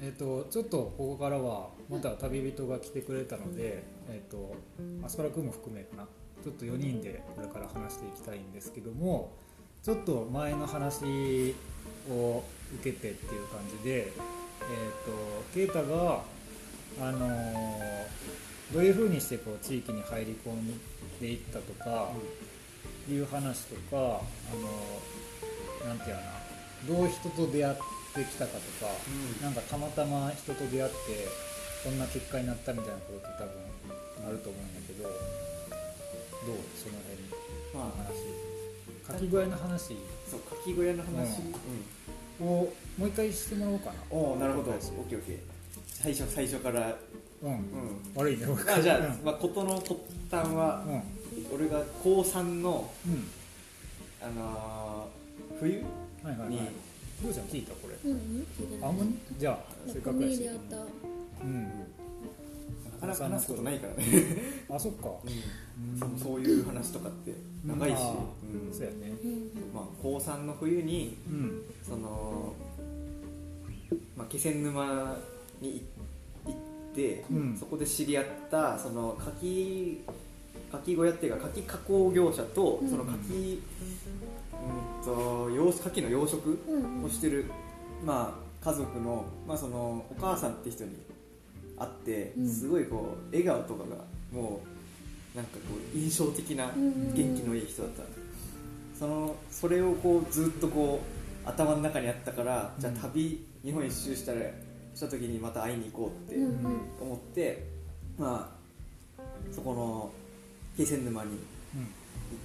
[0.00, 4.56] えっ、とちょっとここからはまた旅人が来てくれたので、えっ、と
[5.04, 6.08] アスパラ君も含めかな
[6.42, 9.32] ちょっと4人でこれから話していきたいんですけども
[9.82, 11.54] ちょっと前の話
[12.10, 12.44] を
[12.80, 14.08] 受けてっていう感じでえっ、
[15.04, 16.22] と啓太が
[17.00, 20.80] あのーどういうふうにしてこう地域に入り込ん
[21.20, 22.08] でいったとか、
[23.08, 24.00] いう話とかあ
[25.84, 27.74] のなんていうかなどう人と出会っ
[28.14, 28.92] てきたかとか、
[29.42, 30.96] なんかたまたま人と出会って
[31.84, 33.44] こんな結果になったみたいなことって多
[34.24, 35.08] 分あると思うんだけど
[36.46, 37.36] どうその辺の
[37.74, 38.42] まあ話
[39.06, 39.96] かき小屋の話。
[40.30, 41.42] そうかき小屋の話、
[42.40, 42.46] うん。
[42.46, 43.94] をもう一回してもらおうかな。
[44.10, 44.70] おおなるほど。
[44.70, 45.38] オッ話ケーオッケー。
[45.86, 46.96] 最初最初から。
[47.42, 47.60] うん、うん。
[48.14, 48.72] 悪いね僕。
[48.72, 49.24] あじゃあ、うん。
[49.24, 49.96] まあ、事の発
[50.30, 51.02] 端は、うん。
[51.54, 53.28] 俺が高3の、うん。
[54.22, 55.84] あのー冬に、
[56.22, 56.58] はいはいはい。
[57.22, 58.10] どうちゃん聞いたこれ。
[58.10, 58.46] うん
[58.82, 60.42] あんまりじゃあせっかくやし。
[61.42, 61.62] うん。
[61.64, 61.70] な
[63.00, 64.04] かなか話すことないからね、
[64.70, 65.08] あそっか。
[65.24, 65.30] うん
[65.98, 67.32] そうそういう話とかって
[67.64, 68.72] 長いし、うん。
[68.72, 69.12] そうやね。
[69.24, 71.62] うんまあ、高3の冬にうん。
[71.82, 72.54] その、
[74.16, 75.16] まあ、気仙沼
[75.60, 75.82] に
[76.46, 76.56] 行っ
[76.94, 77.56] て、うん。
[77.58, 80.04] そこで知り合ったその柿
[80.70, 82.90] 柿小屋っていうか柿加工業者と、うん。
[82.90, 83.62] その柿、
[84.52, 87.04] うん、と養牡蠣の養殖うん。
[87.04, 87.46] をしてる、
[88.04, 90.90] まあ、家族の,、まあそのお母さんって人に
[91.78, 92.48] 会って、うん。
[92.48, 94.71] すごいこう笑顔とかがもう
[95.34, 98.02] なんかこう印象的なうん元気のいい人だった、
[98.98, 101.00] そのそれをこうずっとこ
[101.44, 104.40] う頭の中にあったから、じゃあ旅日本一周したら
[104.94, 106.40] した時にまた会いに行こうって
[107.00, 107.66] 思って、
[108.18, 108.52] ま
[109.18, 110.12] あそこの
[110.76, 111.38] 気仙沼に行っ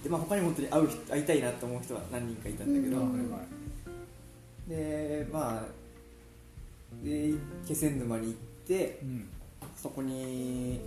[0.04, 3.02] て、まあ、他にも本当に会う人会いたいなと思う人は何人かいたんだけど、
[4.67, 5.63] でまあ
[7.04, 7.34] で
[7.67, 8.34] 気仙沼に行っ
[8.67, 9.30] てうん。
[9.76, 10.80] そこに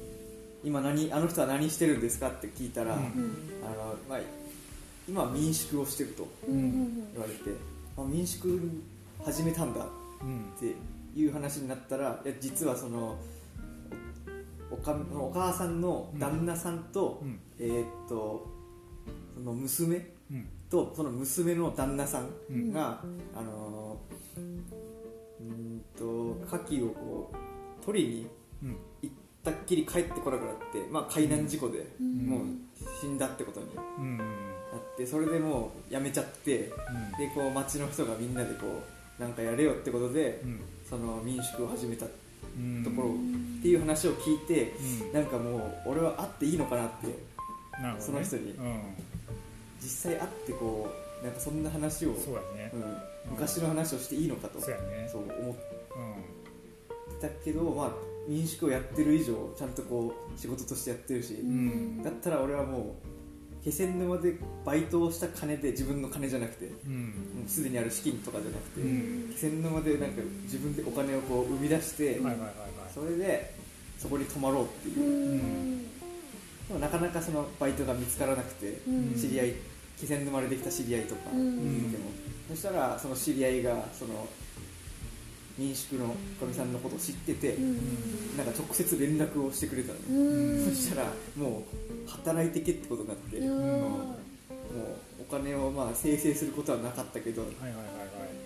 [0.62, 3.00] 今何あの人は何してるんですかって聞いたら、うん。
[3.64, 4.18] あのまあ、
[5.08, 6.54] 今は民宿をしてるとうん。
[6.54, 7.50] うん言われて、
[7.96, 8.60] あ民宿
[9.24, 9.86] 始めたんだ
[10.22, 10.74] うんって
[11.18, 13.16] いう話になったらいや実はその
[14.70, 17.40] おおかお母さんの旦那さんと、うん。
[17.58, 18.46] えーっと
[19.34, 19.96] その娘
[20.30, 20.46] うん。
[20.70, 22.72] とその娘の旦那さんうん。
[22.72, 23.02] が、
[23.34, 24.40] あのー
[25.40, 27.32] うーんと牡蠣をこ
[27.82, 28.26] う取りに
[28.62, 28.68] うん。
[28.72, 28.76] 行
[29.50, 32.26] ったっきり帰ってこなくなって、まあ、海難事故でうん。
[32.26, 32.40] もう
[33.00, 33.66] 死んだってことに
[33.98, 34.16] うん。
[34.18, 36.70] なってそれでもうやめちゃってで
[37.34, 38.66] こう町の人がみんなでこ
[39.18, 40.60] うなんかやれよってことでうん。
[40.88, 43.08] その民宿を始めたうんところ。
[43.10, 44.72] っていう話を聞いて
[45.04, 45.12] うん。
[45.12, 47.06] なんかもう俺は会っていいのかなって
[47.98, 48.52] その人に。
[48.52, 48.80] うん。
[49.80, 50.88] 実際会ってこ
[51.22, 52.14] うなんかそんな話を、
[53.30, 54.74] 昔の話をしていいのかとそう
[55.42, 55.56] 思っ
[57.12, 57.20] うん。
[57.20, 57.90] たけど、まあ、
[58.30, 62.00] 民宿をやってる以上ちゃんとこう仕事としてやってるし、うん。
[62.00, 67.06] だったら俺はもう気仙沼でバイトをした金で自分の金じゃなくてうん。
[67.34, 69.30] もうすでにある資金とかじゃなくて、うん。
[69.34, 72.20] 気仙沼でなんか自分でお金をこう生み出して、
[72.94, 73.52] それで
[73.98, 75.00] そこに泊まろうっていう。
[75.00, 75.82] う、ん。
[76.68, 79.14] でもなかなかそのバイトが見つからなくて、うん。
[79.20, 79.54] 知り合い
[79.98, 81.90] 気仙沼でできた知り合いとか、うん。
[81.90, 82.04] でも。
[82.48, 84.28] そしたらその知り合いがその
[85.58, 86.14] 民宿のか
[86.46, 88.36] みさんのことを知ってて、うん。
[88.36, 90.74] なんか直接連絡をしてくれたのね、うん。
[90.74, 91.64] そしたらも
[92.06, 93.48] う働いてけってことになって、うん。
[93.48, 94.16] もう
[95.20, 97.76] お金をまあ生成することはなかったけどはいはいはい。
[97.76, 97.90] はい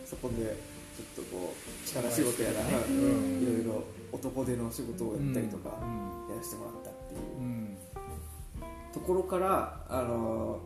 [0.06, 0.56] そこで
[0.96, 3.42] ちょっとこう力仕事やら、うん。
[3.42, 6.34] いろいろ男手の仕事をやったりとかうん。
[6.34, 7.40] やらせてもらったっていう。
[7.40, 7.76] うん。
[8.92, 10.60] ところから、あの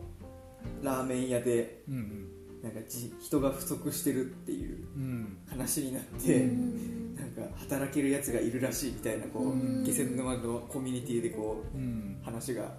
[0.83, 5.37] ラーメン屋でうんなんかじ人が不足してるっていううん。
[5.47, 7.15] 話になって、うん。
[7.15, 9.83] なんか働けるやつがいるらしいみたいなこう、うん。
[9.85, 12.19] 気仙沼のコミュニティでこううん。
[12.23, 12.71] 話が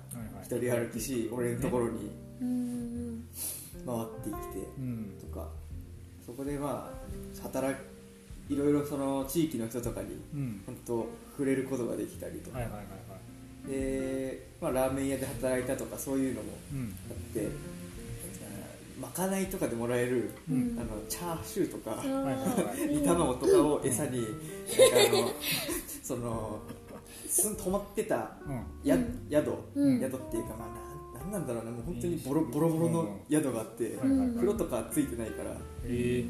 [0.43, 3.25] 一人歩きし、俺のところにうん。
[3.87, 5.12] 回ってきてうん。
[5.21, 5.49] とか。
[6.27, 7.75] そこでまあ働
[8.49, 10.62] いろいろその地域の人とかにうん。
[10.66, 12.59] 本当触れることができたりとか、
[13.66, 16.95] で、まあ、ラーメン屋で働いたとかそういうのもうん。
[17.11, 17.49] あって
[19.01, 20.79] まかないとかでもらえる、うん。
[20.79, 22.03] あのチャーシューとか、
[22.91, 25.31] 煮卵とかを餌に、あの
[26.03, 26.61] その
[27.27, 28.63] すん泊まってたうん。
[28.85, 29.27] や、うん。
[29.31, 30.01] 宿、うん。
[30.01, 35.57] 宿っていうかまあなんなんなんだろうなもう本当にボロボロボロの宿があって、風呂とかついてないから。
[35.85, 36.25] え。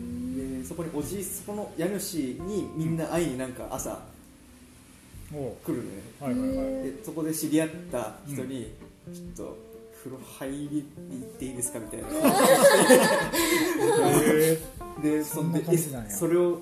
[0.60, 4.00] でそこにおじいそこの家主にみんな会いになんか朝
[5.30, 5.88] 来るのね。
[6.20, 6.84] はいはいはい。
[6.84, 8.72] でそこで知り合った人に、
[9.34, 9.69] ちょっと
[10.02, 11.78] 風呂入りに行っていいですか？
[11.78, 12.08] みたいな。
[14.22, 15.02] えー。
[15.02, 16.08] でそんでそんな感じなんや。
[16.08, 16.60] えそれをうん。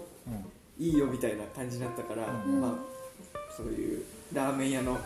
[0.79, 2.61] いいよみたいな感じになったから、うん。
[2.61, 2.74] まあ
[3.57, 4.98] そういうラーメン屋のも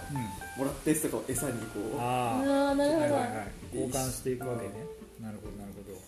[0.59, 0.65] うん。
[0.67, 3.47] らったやつとかを餌にこうああああなるほど、はいはいはい。
[3.75, 4.75] 交換していくわけね。
[5.21, 5.99] なるほどなるほど。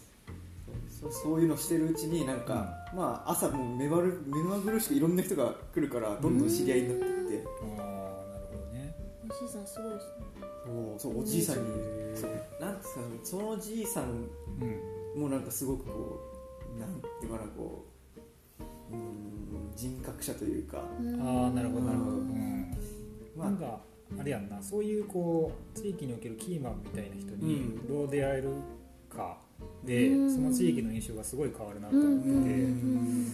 [1.11, 8.95] そそういうのしてるうちになんか、まあ朝もう目まる目まぐるしくいろんな人が来るからどんどん知り合いになっていって、ああなるほどね。
[9.25, 10.25] おじいさんすごいですね
[10.65, 11.63] そうそうおじいさんに。
[12.15, 14.05] そうなんつうかそのおじいさん
[15.15, 15.21] うん。
[15.21, 16.21] もなんかすごくこ
[16.77, 17.85] うなんていうかなこ
[18.91, 22.77] ううーん人格者というか、ああなるほどなるほど、うん。
[23.37, 23.81] まあなんか
[24.19, 27.89] あれやんなそういうこう地域におけるキーマンみたいな人にうん。
[27.89, 28.49] どう出会える
[29.09, 29.39] か
[29.85, 30.35] で、うん。
[30.35, 33.27] その地域の印象がすごい変わるなと思ってて、うん。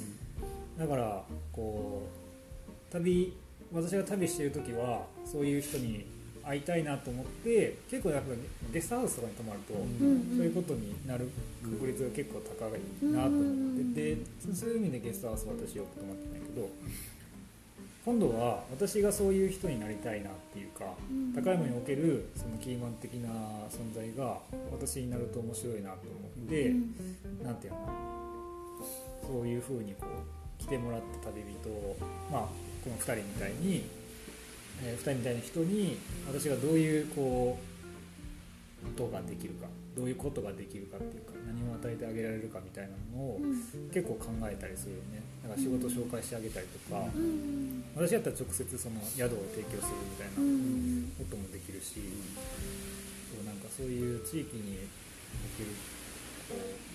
[0.78, 3.36] だからこう旅
[3.72, 6.06] 私が旅してる時はそういう人に
[6.44, 8.40] 会いたいなと思って結構やっぱり
[8.72, 10.36] ゲストハウスとかに泊まると、うん。
[10.36, 11.30] そういうことになる
[11.62, 12.72] 確率が結構高い
[13.12, 14.16] なと思ってて、
[14.54, 16.68] そういう意味でゲストハウスは私よく泊まってないけど
[18.04, 20.94] 今度は私がそういう人になりたいなっていうか、
[21.34, 23.28] 高山におけるそのキーマン的な
[23.68, 24.38] 存在が
[24.72, 26.74] 私になると面白いなと思って、
[27.44, 27.78] なんていうの？
[29.22, 30.06] そういうふうにこ
[30.58, 31.96] う来てもらった旅人を、
[32.32, 32.40] まあ、
[32.82, 33.84] この2人みたいに、
[34.82, 43.40] え2人みたいな人に私がどういうこうことができるかどういうことができるかっていうか何を与えてあげられるかみたいなのを
[43.92, 45.20] 結構考えたりするよね。
[45.42, 47.04] だから仕事紹介してあげたりとか、
[47.96, 50.40] 私だったら直接その宿を提供するみたいな
[51.18, 52.00] こともできるし、
[53.34, 55.74] そうなんかそういう地域における
[56.48, 56.88] こう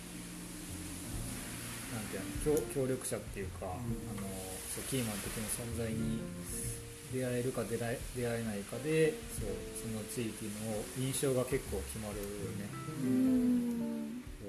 [1.93, 4.25] なんていうの協協力者っていうか、あの
[4.71, 6.23] そうキーマン的な存在に
[7.13, 10.51] 出会えるか出会えないかでそうその地域の
[10.97, 12.23] 印象が結構決まるよ
[12.57, 12.67] ね。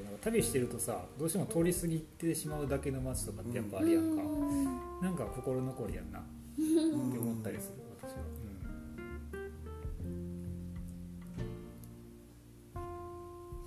[0.05, 4.23] なんか旅してるとさどうしても通り過ぎてしまうだけの街とかってやっぱあるやんか、
[5.03, 6.21] なんか心残りやんな。
[6.59, 6.63] っ
[7.13, 8.23] て思ったりする私は、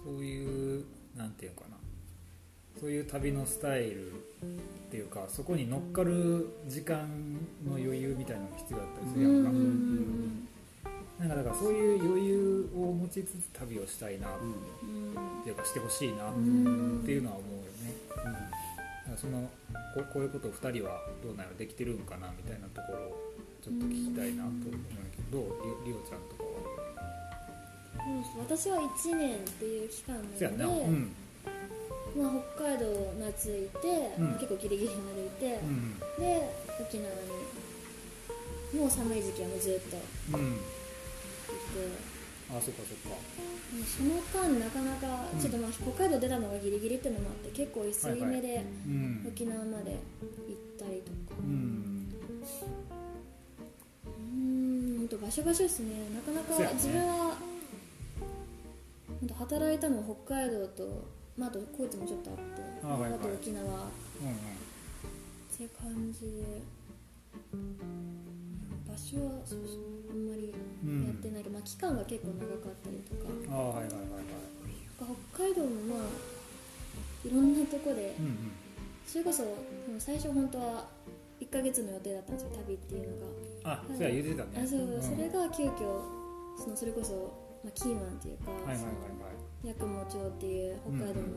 [0.07, 1.78] うん、そういうなんていうのかな
[2.79, 4.15] そういう旅のスタイルっ
[4.89, 7.09] ていうかそこに乗っかる時間
[7.67, 9.51] の余裕みたいなのが必要だったりするやんか、
[11.19, 14.31] なんかだからそういう余裕を持ちつつ旅をしたいなっ
[15.43, 16.33] ていうかしてほしいなっ
[17.03, 18.29] ていうのは思うよね、だか
[19.11, 19.49] らその
[19.93, 23.19] ここういうことを2人はどうなるできてるんかなみたいなところを
[23.61, 24.79] ちょっと聞きたいなと思うんだ
[25.11, 25.51] けどどう
[25.83, 26.49] りりおちゃんとかは。
[28.39, 31.11] 私は1年っていう期間なので、うん
[32.15, 32.85] まあ、北海道
[33.19, 34.33] 夏いて、うん。
[34.35, 37.09] 結構ギリギリまでいて、うんで沖縄
[38.73, 39.99] にもう寒い時期はもうずっとい
[40.41, 40.53] うん。
[40.55, 40.59] て。
[42.51, 43.09] あそっかそっか。
[43.09, 43.15] も
[43.81, 44.15] うその
[44.49, 49.25] 間なかなかちょっとまあ北海道出たのがギリギリっていうのもあって結構急ぎ目でうん。
[49.27, 51.39] 沖縄まで行ったりとか。
[51.39, 52.09] うん。
[54.05, 55.93] うーん本当場所場所ですね。
[56.15, 56.73] なかなそうやね。
[56.73, 57.37] か自分は
[59.19, 61.07] 本当働いたのは北海道と、
[61.39, 62.43] まあ、あと高知もちょっとあって
[62.83, 63.19] あはいはい。
[63.19, 63.63] と沖縄。
[63.63, 63.67] っ
[64.19, 65.67] うん。
[65.67, 66.61] て感じで
[68.87, 73.31] 場所はそうそうあんまりうんやってないけど、まあ、期間が結構長かったりとか。
[73.51, 74.23] ああはいはいはいはい。
[75.33, 76.07] 北海道もまあ
[77.27, 78.51] いろんなとこでうん
[79.07, 79.43] それこそ
[79.97, 80.85] 最初本当は
[81.41, 83.25] 1ヶ月の予定だったんですよ旅っていうの
[83.63, 83.73] が。
[83.79, 84.63] あそうや言ってたね。
[84.63, 86.01] あそう、んそれが急遽
[86.57, 87.13] そのそれこそ、
[87.63, 91.27] まあ、キーマンっていうか、はいはいはいはい八雲町っていう北海道の、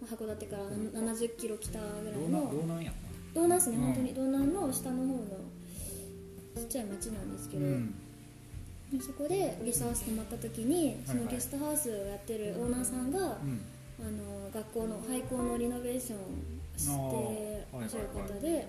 [0.00, 0.62] まあ、函館から
[1.00, 2.92] 70キロ北ぐらいうのどうなんや
[3.34, 3.82] 道南ですね、うん。
[3.84, 4.14] 本当に。
[4.14, 5.18] 道南の下の方の
[6.56, 7.66] ちっちゃい町なんですけど、
[9.04, 13.60] そこでゲストハウス泊まった時にそのゲストハウスをやってるオーナーさんが、うん。
[13.98, 16.20] あの学校の廃校のリノベーションを
[16.76, 18.66] してらっしゃる方で、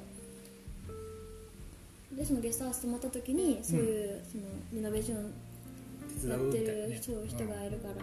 [2.13, 4.43] でそのゲストハウス泊まった時にそういう、その
[4.73, 7.95] リノベーションやってる人,、人がいるから、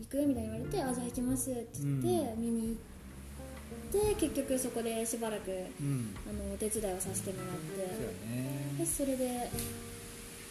[0.00, 2.42] 行くみたいに言われて「あじゃあ行きます」って言って、うん。
[2.42, 2.76] 見に
[3.92, 6.14] 行って結局そこでしばらくうん。
[6.28, 7.94] あのお手伝いをさせてもらって。
[7.94, 8.74] そうやね。
[8.78, 9.50] でそれで、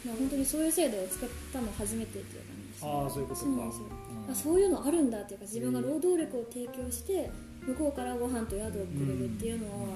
[0.06, 3.46] まあ、本当にそういう制度を使ったの初めてっていう感じです、ああそういうことか。
[3.46, 3.86] そうなんですよ。
[4.26, 4.32] うん。
[4.32, 7.30] あそういうのあるんだっていうか自分が労働力を提供して
[7.66, 9.86] 向こうからご飯と宿をくれるっていうのは、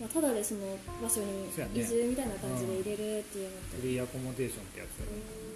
[0.00, 5.47] まあ、ただでその場所に移住みたいな感じで入れるっていうのフリーアコモデーションってやつやね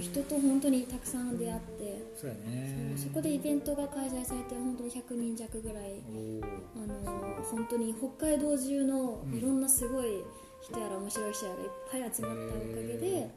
[0.00, 2.94] 人と本当にたくさん出会って、そうやね。
[2.96, 6.02] そこでイベントが開催されて本当に100人弱ぐらい
[6.74, 10.24] あの本当に北海道中のいろんなすごい
[10.62, 13.30] 人やら面白い人やらいっぱい集まったおかげで、へ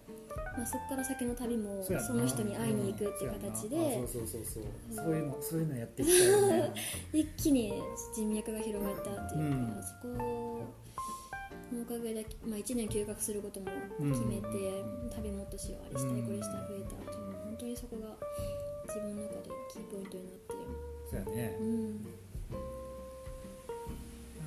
[0.58, 4.64] まあ、そこから先の旅もその人に会いに行くっていう形でそうそうそうそう。
[4.96, 6.74] そういうのそういうのやっていきたいよね。
[7.14, 7.74] 一気に
[8.16, 9.84] 人脈が広がったっていうか、うん。
[9.84, 10.64] そこ
[11.76, 13.68] のおかげで、まあ、1年休学することも
[14.14, 16.26] 決めて、うん旅もっとしようあれしたいうん。
[16.28, 18.08] これしたい増えたっていうのは本当にそこが
[18.88, 20.54] 自分の中でキーポイントになって。
[21.12, 21.58] そうやね。
[21.60, 22.06] うん。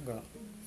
[0.07, 0.23] なんか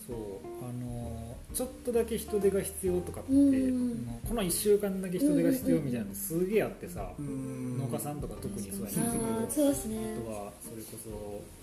[0.07, 0.17] そう
[0.61, 8.91] あのーちょっとだけ人手が必要とかって、うんあのこの1週間だけ人手が必要みたいなのすげえあってさ、うん農家さんとか特にそうやね。
[8.91, 9.23] 確かに。
[9.23, 9.97] あーそうですね。
[10.17, 11.09] あとはそれこそ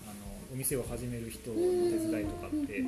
[0.03, 0.13] あの
[0.51, 1.61] お店を始める人の手
[2.11, 2.83] 伝いとかって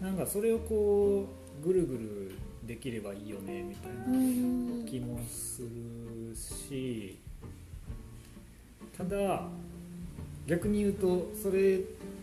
[0.00, 1.26] なんかそれをこ
[1.62, 2.32] うぐるぐる
[2.66, 4.84] できればいいよねみたいうん。
[4.84, 7.16] な気もするし
[8.96, 9.42] ただ
[10.46, 11.80] 逆に言うとそれ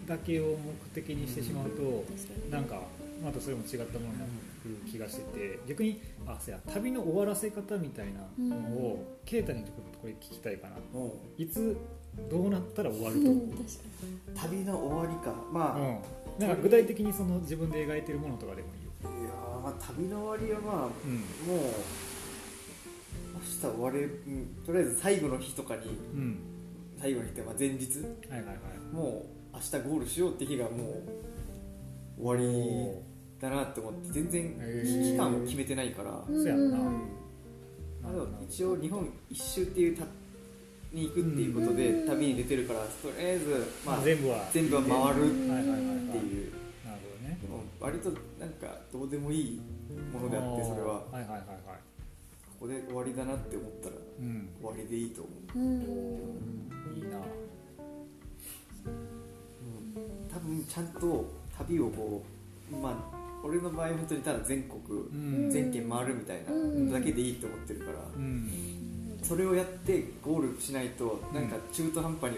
[0.07, 0.55] だけを目
[0.93, 2.03] 的にしてしまうと
[2.49, 2.81] なんか
[3.23, 4.31] またそれも違ったものになる
[4.91, 8.21] 気がしてて逆にあそうや旅の終わらせ方みたいな
[8.55, 10.75] のを啓太にちょっとこれ聞きたいかな。
[10.99, 11.77] もいつ
[12.29, 13.47] どうなったら終わると思う？
[14.35, 15.33] 旅の終わりか。
[15.51, 15.97] まあ、うん、
[16.39, 21.13] なんか具体的にその自分で描いてるものとかでもいいよ、ーまあ旅の終わりはまあうん
[21.47, 21.65] もう
[23.35, 26.39] 明日終われ、うんとりあえず最後の日とかにうん、
[26.99, 28.55] 最後の日ってまあ前日はいはいはい。
[28.93, 31.01] もう明日ゴールしようって日がも
[32.19, 32.97] う終わり
[33.39, 34.55] だなって思って全然
[35.13, 36.77] 期間を決めてないから、にそうやんな。
[36.77, 37.01] うん。
[38.05, 40.03] あの一応日本一周っていうた
[40.91, 42.07] に行くっていうことでうん。
[42.07, 44.93] 旅に出てるからとりあえずまあ全部は全部は回る。
[44.93, 45.92] はいはいはい
[47.83, 48.09] 割と
[48.39, 49.61] なんかどうでもいい
[50.13, 50.93] ものであってそれは。
[50.93, 51.39] はいはいはいはい。
[52.59, 54.47] ここで終わりだなって思ったらうん。
[54.61, 55.59] 終わりでいいと思う。
[55.59, 56.95] うん。
[56.95, 57.19] いいな。
[60.33, 61.25] 多分ちゃんと
[61.57, 62.23] 旅をこ
[62.71, 65.13] うまあ俺の場合本当にただ全国う
[65.47, 65.51] ん。
[65.51, 66.89] 全県回るみたいなうん。
[66.89, 68.49] だけでいいと思ってるからうん。
[69.21, 72.37] それをやってゴールしないとなんか中途半端に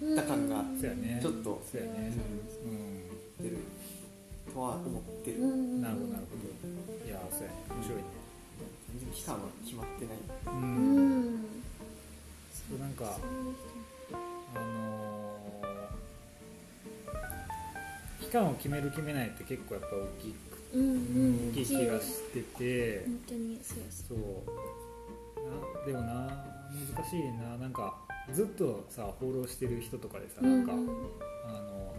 [0.00, 0.64] 終わった感が
[1.22, 3.56] ちょっと出る
[4.56, 5.82] とは思ってるうん。
[5.82, 6.06] なるほど。
[6.08, 7.06] なるほど。
[7.06, 7.42] いやそう。
[7.44, 8.04] やね面白いね。
[8.88, 10.16] 全然期間は決まってない。
[10.46, 10.62] うん。
[10.62, 11.00] う
[11.36, 11.44] ん
[12.50, 13.04] そうなんか
[14.54, 20.34] あのー期間を決める決めないって結構やっぱ大きく
[20.74, 21.50] うんうん。
[21.50, 23.04] 大きい気がしてて。
[23.04, 24.18] 本当にそうそう。
[25.44, 26.44] なでもな
[26.96, 27.56] 難しいな。
[27.58, 27.94] なんか
[28.32, 30.80] ずっとさ放浪してる人とかでさなんか、うん。
[30.80, 31.94] あの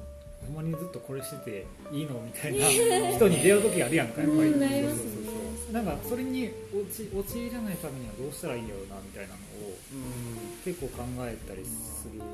[0.46, 2.68] ほんまにずっとこれしてていいのみたいな
[3.12, 9.76] 人に出会う時あるやんかやっぱり、そうそうそうなんかそれに陥陥らないためにはどうしたらいいんやろうなみたいなのを
[10.64, 12.32] 結構考えたりするのよ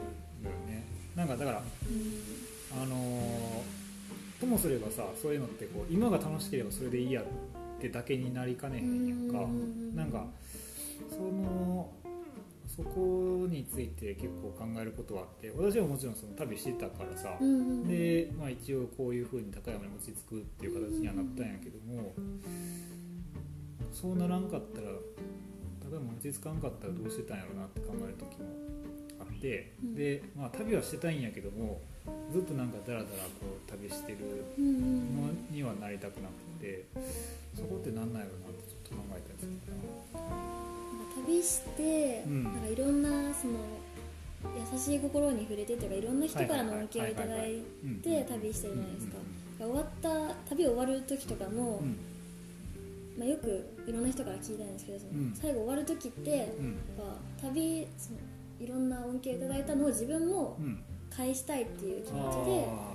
[0.68, 0.84] ね。
[1.16, 2.82] なんかだからうん。
[2.82, 3.84] あのー
[4.44, 7.26] ともすればさそういうのってこう今が楽しければそれでいいやっ
[7.80, 9.40] てだけになりかねへんやんか。
[9.40, 9.96] うん。
[9.96, 10.26] なんか
[11.10, 11.90] その
[12.76, 22.14] そこについて結構考えることはあって私はもちろんその旅してたからさ、うんうんで、まあ、一応こういうふうに高山に落ち着くっていう形にはなったんやけども
[23.92, 24.88] そうならんかったら
[25.82, 28.50] 高山に落ち着かんかったらどうしてたんやろうなって考える時も
[29.20, 29.96] あって、うん。
[29.96, 31.82] で、まあ、旅はしてたいんやけども
[32.32, 34.18] ずっとなんかダラダラこう旅してる
[34.58, 36.86] うんうんのにはなりたくなくて
[37.54, 40.54] そこってなんなんやろうなってちょっと考えたりするかな。
[40.58, 40.63] んか
[41.16, 42.44] 旅して、うん。
[42.44, 43.54] なんかいろんなその
[44.74, 47.62] 優しい心に触れてというかいろんな人からの恩恵をいただい
[48.04, 49.16] て旅してるじゃないですか、
[49.60, 51.98] 終わった旅終わる時とかも、うん。
[53.18, 55.34] まあ、よくいろんな人から聞いたんですけどその、うん。
[55.36, 58.20] 最後終わる時ってやっうんぱ旅その
[58.60, 60.84] いろんな恩恵をいただいたのを自分もうん。
[61.16, 62.44] 返したいっていう気持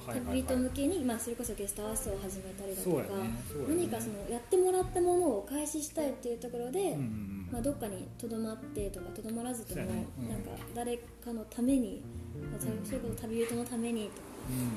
[0.04, 3.30] ちで、旅人向けに、まあ、それこそゲストハウスを始めたりだとか、ねね。
[3.68, 10.06] 何かそのやってもらったものをお返ししたいっていうところで、うんうんうんまあ、どっかにとどまってとかとどまらずとも、ね。
[10.20, 10.28] うん。
[10.28, 12.02] なんか誰かのために、
[12.50, 14.20] まあ、それこそ旅人のためにと。
[14.20, 14.70] か、うん。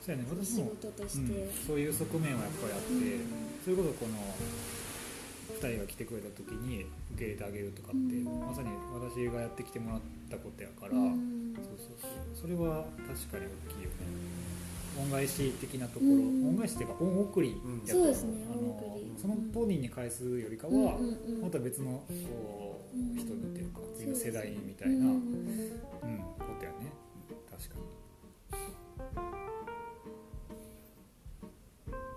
[0.00, 0.28] そうやね。
[0.30, 2.86] 私仕も事として、うん、そういう側面はやっぱりあって、
[3.64, 4.16] それこそこの
[5.60, 8.24] 2人が来てくれた時に受け入れてあげるとかって、うん。
[8.24, 10.00] まさに私がやってきてもらっ
[10.30, 11.52] たことやから、うん。
[11.56, 12.10] そうそうそう。
[12.34, 14.45] それは確かに大きいよね
[15.00, 17.68] 恩返し的なところ、恩返しっていうか恩送りやっ、う。
[17.82, 18.46] ん、そうですね
[18.96, 19.20] り。
[19.20, 20.98] その当人に返すよりかは、
[21.42, 25.22] また別のこう人にっていうか次の世代にみたいな、うん
[26.38, 26.92] ことやね。
[27.50, 27.82] 確かに。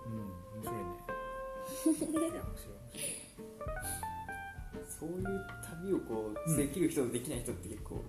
[0.05, 0.13] うん
[0.55, 0.83] 面白いね。
[1.85, 2.29] 面白い。
[2.29, 2.79] 面白い。
[4.99, 5.25] そういう
[5.81, 8.03] 旅をこう、できる人とできない人って結構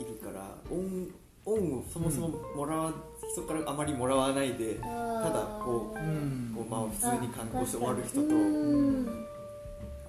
[0.00, 1.12] いるから恩
[1.44, 2.92] 恩をそもそももらわ、
[3.32, 4.86] 人からあまりもらわないで、た
[5.30, 6.52] だこううん。
[6.54, 9.26] こうまあ普通に観光して終わる人と、うん。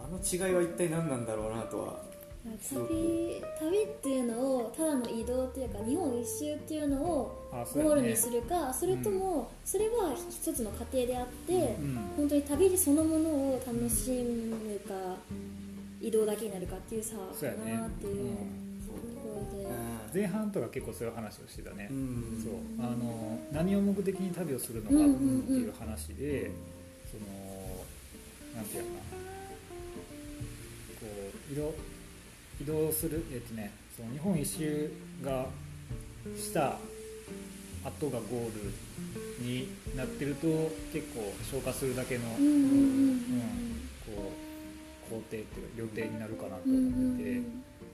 [0.03, 2.03] あの違いは一体何なんだろうなとは
[2.69, 11.95] 旅旅っていうのをただの移動っていうか日本一周っていうのをゴールにするかそれともそれは一つの過程であってうん。
[12.17, 14.93] 本当に旅そのものを楽しむか
[16.01, 17.29] 移動だけになるかっていう差かな
[17.88, 18.36] っていううん。
[18.86, 18.91] と
[19.23, 19.65] ころで
[20.14, 22.41] 前半とか結構そういう話をしてたね、うん。
[22.43, 22.53] そう。
[22.86, 25.03] あの何を目的に旅をするのかって
[25.53, 26.51] いう話で、
[27.11, 27.86] その
[28.55, 29.24] なんていうのかな。
[30.99, 31.07] こ
[31.49, 31.74] う移動
[32.61, 34.91] 移動するえっとねその日本一周
[35.24, 35.47] が
[36.38, 36.78] した
[37.84, 40.47] 後がゴールになってると
[40.93, 47.41] 結構消化するだけの、うんうんうんこう工程っていうか予定になるかなとうんうん思ってて。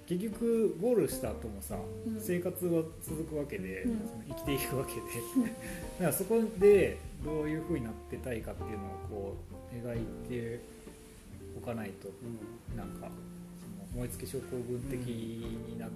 [0.10, 2.20] 結局ゴールした後もさ、うん。
[2.20, 3.98] 生活は続くわけで、うん。
[4.08, 5.02] その生きていくわけで、
[6.02, 9.36] だからそこでどういう風になってたいかっていうのをこ
[9.72, 10.60] う描いて
[11.56, 12.10] おかないと
[12.76, 13.12] なんか
[13.60, 15.90] その燃え尽き症候群的になっ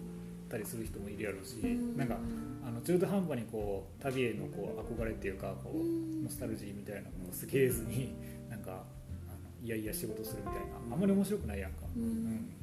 [0.47, 1.97] たりする人もいるやろうし、うん。
[1.97, 2.19] なんか
[2.63, 8.13] あの中途半端にこう旅へのこう憧れっていうかこうノスタルジーみたいなのをすげえずに
[8.47, 8.85] なんか
[9.27, 11.87] あのいやいや仕事するみたいなあんまり面白くないやんか。
[11.97, 12.03] うん。
[12.03, 12.49] うん。
[12.59, 12.62] そ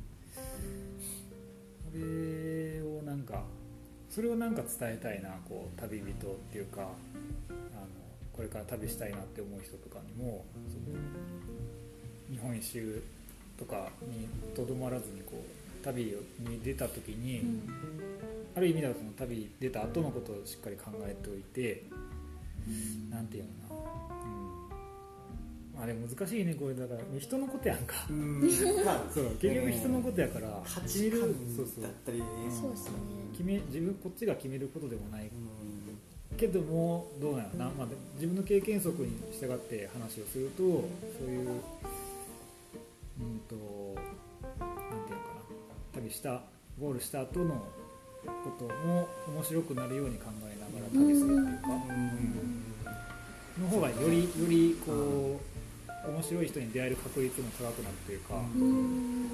[1.94, 3.42] れをなんか
[4.08, 6.88] それをなんか伝えたいなこう旅人っていうかあの
[8.32, 10.96] これから旅したいなって思う人とかにもその
[12.30, 13.02] 日本一周
[13.58, 17.62] とかにとどまらずにこう旅に出た時に、うん。
[18.54, 21.84] ある意味ではその旅に出た後のことをしっかり考えておいて
[23.10, 23.80] なんていうのかな、
[24.24, 24.69] うん、ま
[25.82, 27.00] あでも難しいねこれだから。
[27.18, 28.06] 人のことやんか。
[28.10, 28.40] うん。
[28.40, 28.46] ま
[28.92, 29.24] あそう。
[29.40, 30.62] 結局人のことやから。
[30.66, 32.24] 価決める値観だったりね。
[32.50, 32.92] そうですね。
[33.32, 35.24] 決め自分こっちが決めることでもない。
[35.24, 36.36] うん。
[36.36, 40.68] けどもどうなのな、まあ、で自分の経験則に従って話をするとそ
[41.26, 41.50] ういう
[43.20, 43.54] うんと
[44.58, 44.66] な
[44.96, 45.34] んていうのか
[45.94, 46.00] な。
[46.00, 46.42] 旅した
[46.78, 47.56] ゴールした後の
[48.24, 51.68] ことも面白くなるように考えながら旅するっていうか、
[53.60, 55.49] の方がよりよりこう
[56.08, 59.28] 面白い人に出会える確率も高くなるというか、うん。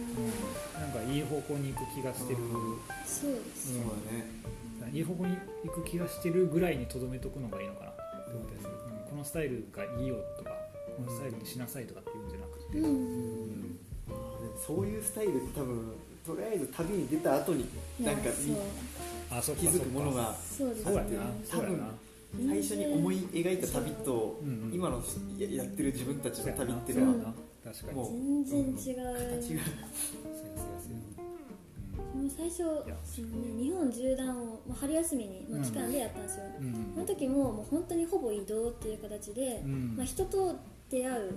[0.74, 2.38] なんかいい方向に行く気がしてる、
[3.06, 3.72] そうです。
[3.74, 4.26] そうだね。
[4.92, 7.90] いい方向に行く気がしてるぐらいにとどめとくのがいいのかな。
[7.90, 9.10] って思ったりする、うん。
[9.10, 10.50] このスタイルがいいよとか
[10.96, 12.86] このスタイルにしなさいとかっていうんじゃなくて、うん。
[12.86, 13.78] うん。
[14.66, 15.92] そういうスタイルって多分
[16.26, 17.66] とりあえず旅に出た後に
[18.00, 18.28] なんか気
[19.66, 20.84] づくものがそうですね。
[20.84, 21.08] そうやな。
[21.44, 21.94] そうやな
[22.37, 24.74] 最初に思い描いた旅とうんうん。
[24.74, 25.03] 今の
[25.39, 27.34] ややってる自分たちの旅っていううのは
[27.64, 29.62] 全然違う、形が。
[32.14, 32.97] もう最初いや。
[33.05, 36.93] その、ね、日本縦断を、まあ、春休みにの期間でやったんですよ、うん。
[36.95, 39.95] その時ももう本当にほぼ移動っていう形で、うん。
[39.97, 40.57] まあ、人と
[40.91, 41.34] 出会うっう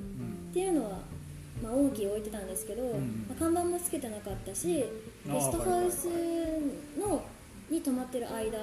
[0.49, 0.51] ん。
[0.53, 0.99] ていうのは、
[1.61, 6.07] まあ、重きを置いてたんですけど、んまあ、看板もつけてなかったしゲストハウス
[6.97, 7.21] の
[7.69, 8.57] に泊まってる間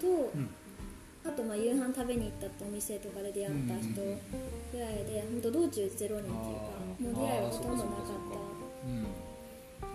[0.00, 0.48] と、うん。
[1.22, 4.00] あとまあ夕飯食べに行ったってお店とかで出会った人
[4.72, 8.50] ぐらいで本当道中ゼロ人っていうかもう出会いはほとんどなかった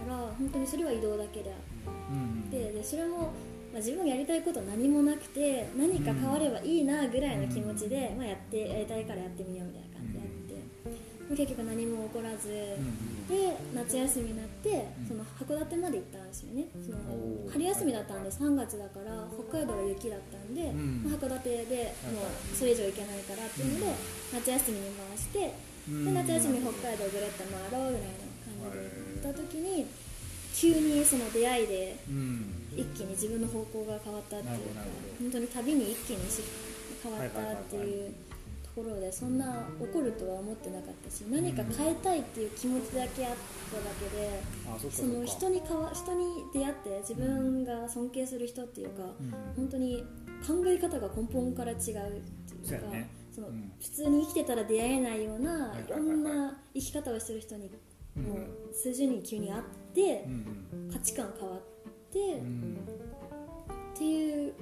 [0.05, 3.25] から本当にそれは移動だけであってでそれも、ま
[3.73, 10.53] あ、自分がやりたいこと何もなくて何か変わればいいなぐらいの気持ちで、まあ、やってやりたいからやってみようみたいな感じでやって、
[11.29, 12.77] まあ結局何も起こらず、
[13.25, 16.69] で夏休みになってその函館まで行ったんですよね。
[16.77, 16.97] その
[17.49, 21.03] 春休みだったんで3月だから北海道は雪だったんで、ん。
[21.03, 23.93] まあ函館でもうそれ以上行けないからっていうので、
[24.33, 25.53] 夏休みに回して、
[25.89, 26.05] うん。
[26.05, 28.89] で夏休み北海道ぐるっと回ろうぐらいの感じで
[29.21, 29.85] 行った時に
[30.53, 32.65] 急にその出会いでうん。
[32.75, 34.83] 一気に自分の方向が変わったっていうか
[35.19, 36.43] 本当に旅に一気にし
[37.01, 38.13] 変わったっていう
[38.75, 43.31] ところでそんな怒るとは思ってなかったし何か変えたいっていう気持ちだけあっ
[43.71, 44.41] ただけで。
[44.67, 49.31] あその人にかわ人に出会って自分が尊敬する人っていうか、うん。
[49.55, 50.03] 本当に
[50.45, 52.87] 考え方が根本から違うっていうか
[53.33, 53.71] そのうん。
[53.81, 57.71] 普通に生きてたら出会えないような、はいろんな生き方をしてる人に
[58.17, 58.23] うん。
[58.23, 59.63] もう数十人急に会っ
[59.93, 61.59] てう、ん価値観変わっ
[62.11, 62.77] て、っん。
[63.97, 64.53] ていう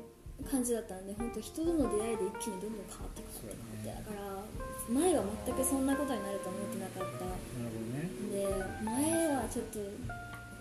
[0.50, 7.26] 感じだったんで本当人との出会いで一気にどんどん変わっていくってねだから前は全くそんなことになると思ってなかった。
[7.26, 8.08] なるほどね。
[8.32, 8.48] で
[8.84, 9.80] 前はちょっと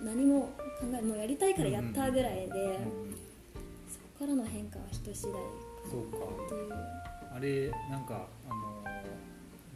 [0.05, 0.51] 何も
[0.81, 3.15] 考えもうやりたいからやったぐらいで、うん
[3.89, 5.33] そこからの変化は人次第。
[5.33, 5.35] っ
[5.91, 6.19] そうか。
[6.49, 6.73] ていう
[7.35, 9.03] あれなんかあのー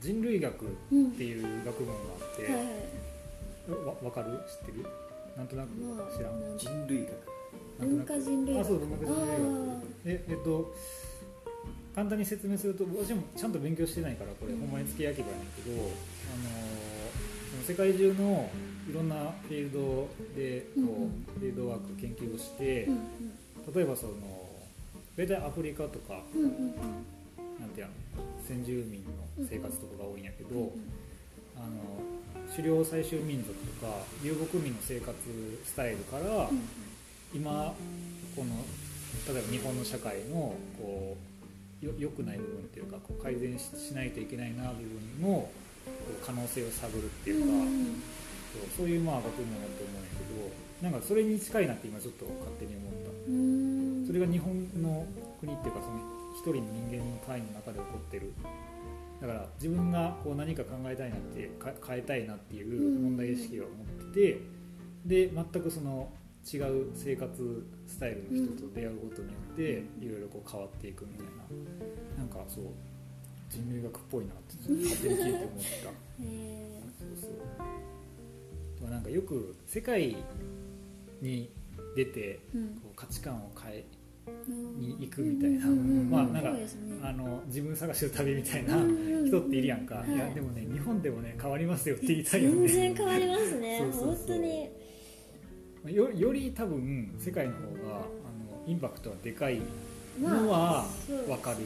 [0.01, 2.62] 人類学っうんていう学問があって、はいはい。
[3.86, 4.38] わ分かる？
[4.47, 4.86] 知ってる？
[5.36, 7.11] なんとなくまあ知らん、なん人類学。
[7.80, 8.64] 文化人類学。
[8.64, 9.26] あそう文化人類学。
[9.26, 10.74] あええっと
[11.97, 14.61] 簡単に説明すると私もちゃんと勉強してないからこれ、うん。
[14.61, 15.88] ほんまに付け焼き場やねんけど、あの
[17.51, 18.51] その世界中の
[18.90, 19.16] いろんな
[19.49, 23.74] フィールドでこう、フィールドワーク研究をして、ーうん。
[23.74, 24.12] 例えばその
[25.16, 26.74] 大体アフリカとかうんうんうん。
[27.59, 27.92] なんていうの
[28.47, 30.70] 先住民の生活とかが多いんやけど、うん
[31.57, 31.66] あの
[32.55, 33.92] 狩猟採集民族とか
[34.22, 35.16] 遊牧民の生活
[35.64, 36.61] スタイルから、うん
[37.34, 37.74] 今
[38.36, 38.55] この
[39.34, 40.80] 例えば日本の社会のこう
[41.11, 41.16] よ
[41.81, 44.83] 良くない部分っていうかこう改善ししないといけないな部
[45.20, 45.49] 分の
[46.24, 48.03] 可能性を探るっていうか、うんうん
[48.57, 53.11] そうそういうまあ学問だと思うんやけどなんかそれに近いなって今ちょっと勝手に思った。
[53.29, 54.05] うん。
[54.07, 54.53] それが日本
[54.83, 55.07] の
[55.41, 56.01] 国っていうかその
[56.37, 58.33] 一人の人間の単位の中で起こってる。
[59.20, 64.41] だから自分がこう何か考えたいなってか変えたいなっていう問題意識を持ってて
[65.07, 66.12] で全くその
[66.53, 69.62] 違う生活スタイルの人と出会うことによって
[70.01, 71.32] いろいろこう変わっていくみたいな。
[72.18, 72.64] なんかそう
[73.49, 75.90] 人類学っぽいなって勝手に聞いて思った。
[76.22, 77.30] えそう
[78.80, 78.90] そう。
[78.90, 80.16] なんかよく世界
[81.20, 81.51] に
[81.97, 82.68] 出てーうん。
[82.80, 83.84] こう価値観を変え
[84.49, 84.80] うん。
[84.80, 85.66] に行くみたいな。
[85.66, 86.66] まあなんかね。
[87.03, 88.76] あの自分探しの旅みたいな
[89.26, 90.14] 人っているやんか、はい。
[90.14, 92.68] いやでもね日本でもね変わりますよって言いたいよね。
[92.68, 93.78] 全然変わりますね。
[93.82, 94.16] そうそうそう。
[94.16, 94.68] 本当に
[95.91, 99.61] よより多分世界の方があのインパクトがでかい
[100.20, 100.84] まのは
[101.26, 101.59] 分かる、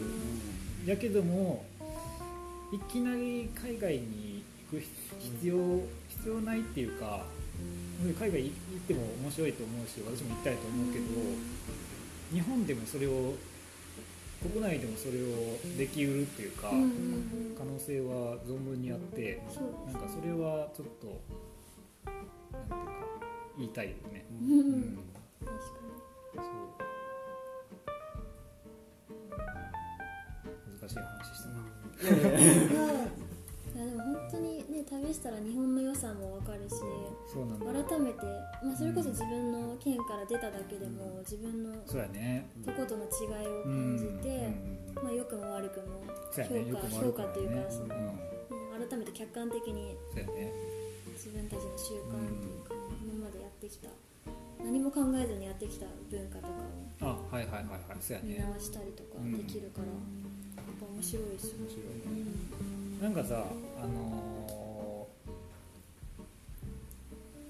[0.84, 1.64] やけども
[2.72, 4.82] いきなり海外に行く
[5.18, 5.56] 必要
[6.08, 7.24] 必要ないっていうか
[8.18, 8.52] 海外行っ
[8.86, 11.04] ても面白いと思うし私も行きたいと思うけど
[12.32, 13.34] 日本でもそれを
[14.40, 19.42] 国内でもそれをできうるっていうか可能性は存分にあって
[19.92, 21.20] なんかそれはちょっと
[22.06, 22.12] な
[22.58, 23.29] んていうか
[23.60, 24.24] 言いたいよね。
[24.40, 26.56] うかそう。
[30.80, 31.48] 難しい話した。
[31.50, 31.60] な。
[33.76, 36.76] いやでも本当にね旅したら日本の良さも分かるし。
[37.30, 38.26] 改めて、
[38.64, 42.48] まあ、それこそ自分の県から出ただけでも自分のそうやね。
[42.64, 43.08] とことの違
[43.44, 44.28] いをうん感じて、
[44.96, 45.04] うん。
[45.04, 46.02] まあ、良くも悪くも
[46.32, 46.64] 評価ね。
[46.90, 48.00] 評価というかそのうん。
[48.80, 48.88] うん。
[48.88, 49.96] 改めて客観的に。
[51.20, 52.59] 自分たちの習慣という
[53.60, 53.88] ってきた
[54.64, 57.96] 何も考えずにやってきた文化とかをあ、はいはいはいはい。
[58.00, 58.38] そうや見ね。
[58.50, 62.24] 直したりとかできるから、やっぱ面白いですよ面白いね。
[63.00, 63.44] うんなんかさ、
[63.82, 65.06] あの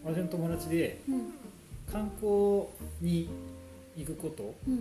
[0.04, 1.34] ー、私の友達でうん
[1.90, 2.66] 観光
[3.00, 3.28] に
[3.96, 4.74] 行くことうん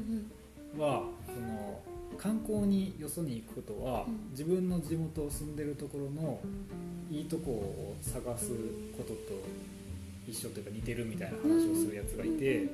[0.75, 1.81] うんはその
[2.19, 6.39] 観光によそに行くことは、うん自分の地元を住んでるところの
[7.11, 8.49] いいとこを探す
[8.95, 9.15] ことと
[10.29, 12.67] 一緒というか似てるみたいな話をするやつがいて、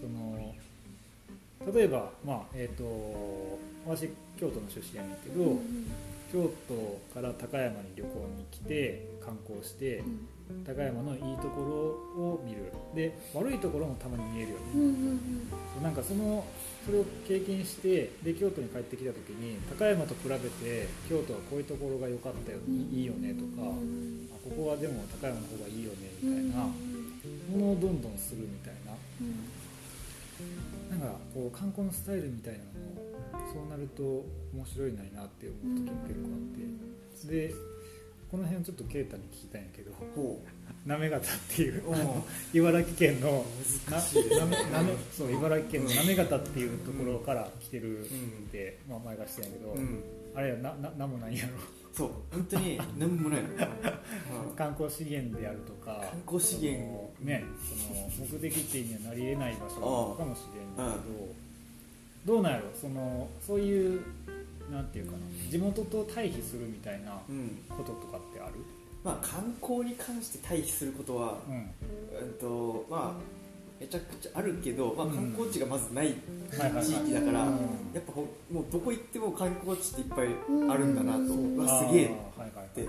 [0.00, 0.54] その
[1.74, 4.08] 例えば、まあえー、と私
[4.38, 5.86] 京都の出身やねんけど、うんうん。
[6.32, 10.02] 京都から高山に旅行に来て観光して
[10.64, 11.60] 高山のいいとこ
[12.16, 12.72] ろを見る。
[12.94, 15.30] で悪いところもたまに見えるよね、うんうん
[15.82, 16.44] なんかその
[16.84, 24.28] それを経験してで京都に帰ってきた時に高山と比べて京都はこういうところが良かったよ、いいいよねとか、うん。
[24.32, 26.72] あここはでも高山の方がいいよねうんみたいなも
[27.58, 28.92] のをどんどんするみたいな。
[30.90, 34.02] なんかこう観光のスタイルみたいなのもそうなると
[34.54, 37.48] 面白いないなって思う時も結構あって。
[37.48, 37.54] で
[38.30, 40.40] この辺ちょっと啓太に聞きたいんやけどほ
[40.86, 41.82] 行方っていう
[42.54, 43.44] 茨城県の
[43.90, 44.56] な難しいですね。
[44.72, 48.08] ななめそう茨城県の行方っていうところから来てるっ
[48.52, 50.02] て、まあ、前がしてんやけど、うん。
[50.34, 51.52] あれやなななんもないんやろ
[51.92, 53.48] そう本当に何もないの、
[54.48, 54.56] うん。
[54.56, 57.10] 観光資源であるとか観光資源。
[57.18, 57.44] そのね
[58.14, 64.02] その目的地にはなり得ない場所なのかもしれんけど、どうなんやろそのそういう
[64.70, 65.18] なんていうかな
[65.50, 67.58] 地元と対比するみたいなうん。
[67.68, 68.52] こととかってある？
[69.02, 71.54] まあ観光に関して対比することは、うん。
[71.56, 73.39] うんとまあ
[73.80, 75.14] めちゃくちゃあるけど、まあ、うん。
[75.14, 77.56] 観光地がまずない地域だから、うん。
[77.94, 80.28] やっぱほもうどこ行っても観光地っていっぱい
[80.70, 82.08] あるんだなと、うわすげえっ
[82.74, 82.86] て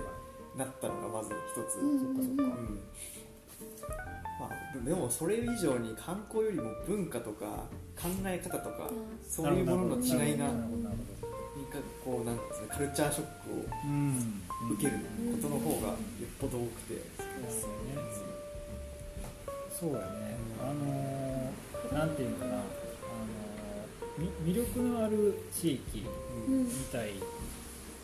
[0.57, 1.99] なったのがまず一つ、うん。
[1.99, 2.43] そっかそっか。
[2.43, 2.79] うん。
[4.37, 7.45] まあ、でもそれ以上に観光よりも文化とか
[7.95, 8.89] 考え方とか
[9.25, 14.97] そういうものの違いがかこうなんですかカルチャーショックうんを受ける
[15.31, 15.97] ことの方がよっ
[16.39, 18.30] ぽど多くて、そう
[19.87, 20.37] やね。
[20.61, 22.51] あのーなんていうのかな。
[22.53, 26.05] あのーみ魅力のある地域
[26.47, 27.13] みたい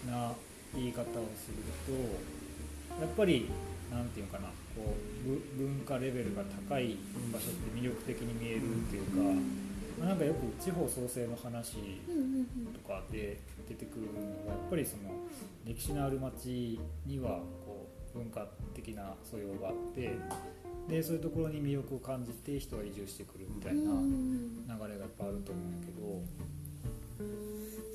[0.09, 0.33] な
[0.75, 1.05] 言い方を
[1.35, 1.91] すると
[3.01, 3.49] やっぱり
[3.91, 4.47] なんていうかな。
[4.77, 4.93] こ
[5.25, 6.97] うぶ文化レベルが高い
[7.33, 9.41] 場所って魅力的に見えるっていうか、
[9.99, 11.77] まあなんかよく地方創生の話
[12.71, 14.13] とかで出てくるの
[14.45, 15.09] がやっぱりその
[15.65, 17.39] 歴史のある町には
[18.17, 20.17] 文化的な素養があって
[20.89, 23.91] でそういうところに魅力を感じて人が移住してくるみたいな。
[24.67, 26.21] 流れがやっぱあると思うんだけど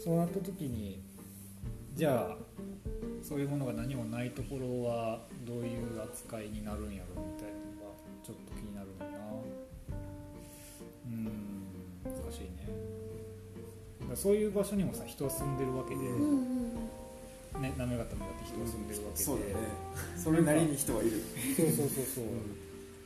[0.03, 1.01] そうなった時に
[1.95, 2.37] じゃあ
[3.23, 7.95] そういうものが何もないところはどういう扱いになるんやろみたいなのが
[8.25, 9.11] ちょっと気になるんだな。
[11.07, 11.25] うん
[12.05, 14.17] 難しいね。
[14.17, 16.52] そういう場所にもさ人は住んでるわけで、うん
[17.85, 19.25] うんね、滑川ためだって人は住んでるわけで。
[19.25, 19.53] そうだね。
[20.17, 21.23] それなりに人はいる。
[21.57, 22.25] そうそうそうそう。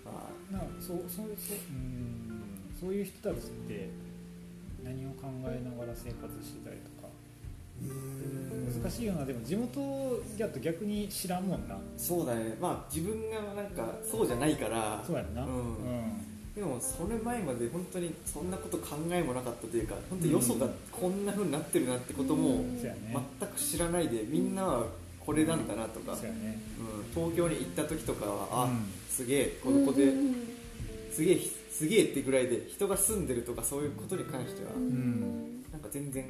[0.05, 2.43] まなそうそうそううん。
[2.81, 3.89] そういう人たちって
[4.85, 7.09] 何を考えながら生活してたりとか。
[8.83, 9.24] 難しいよな。
[9.24, 11.77] でも地元だと逆に知らんもんな。
[11.97, 12.57] そうだね。
[12.61, 15.03] まあ自分がなんかそうじゃないから。
[15.07, 15.45] そうやんな。
[15.45, 15.51] うん。
[15.51, 22.91] うんでもそれ前まで本当にそんなこと考えもなかったというか本当よそがこんな風になってるなってことも全
[23.51, 24.87] く知らないでみんなは
[25.21, 26.35] これなんだなとか、そうん、
[27.13, 28.87] 東京に行った時とかはあ、うん。
[29.11, 30.15] すげえこうんこで
[31.13, 31.41] すげえ
[31.71, 34.77] すげえってぐらいで人が住んでるとかそういうことに関してはな
[35.79, 36.27] んか全然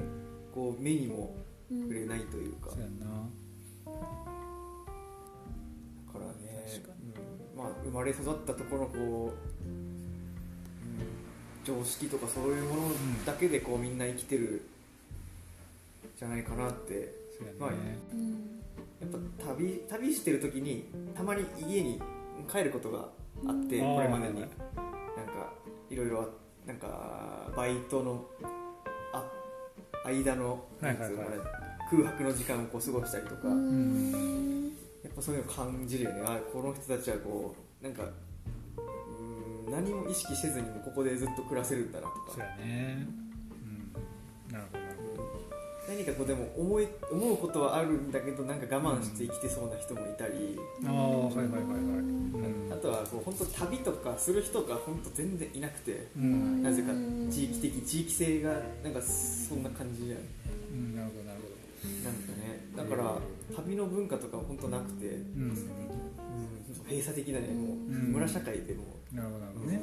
[0.53, 1.37] こう目にも
[1.71, 2.71] うん触れないというか。
[2.71, 2.83] だか
[6.19, 6.83] らね
[7.57, 9.01] まあ、生まれ育ったところのこう、
[9.51, 9.56] うん
[11.67, 12.83] 常識とかそういうもの
[13.25, 14.63] だけでこうみんな生きてる
[16.17, 17.27] じゃないかなって。
[17.59, 18.61] まあうん。
[19.01, 22.01] やっぱ旅旅してる時にたまに家に
[22.51, 23.01] 帰ることが
[23.47, 24.41] あって、うんこれまでに。
[24.41, 24.53] なんか
[25.91, 26.27] いろいろあ
[26.67, 28.25] なんかバイトの
[29.13, 29.25] あ
[30.07, 34.73] 間の、空白の時間をこう過ごしたりとか、うん。
[35.03, 36.23] やっぱそういうの感じるよね。
[36.25, 38.03] あこの人たちはこうなんか
[39.71, 43.07] 何も意識せずにもここでずっと暮らせるんだなとそうかやね。
[44.49, 44.53] うん。
[44.53, 44.87] なるほど
[45.89, 51.63] 何かこうでも思い思うことはあるんだけどなんか我慢して生きてそうな人もいたり、ああはいはいはいはい。
[51.63, 52.73] うん。
[52.73, 56.09] あとはこう本当旅とかする人が本当全然いなくて。
[56.17, 56.63] うん。
[56.63, 56.89] なぜか
[57.31, 58.53] 地域的地域性が
[58.83, 60.19] なんかそんな感じじゃん。
[60.73, 61.57] うんなるほどなるほ
[62.05, 63.19] なんかねだから
[63.57, 66.06] 旅の文化とかは本当なくて、うん
[66.89, 68.85] 閉鎖的だねもう、うん村社会でも。
[69.13, 69.81] なるほどね。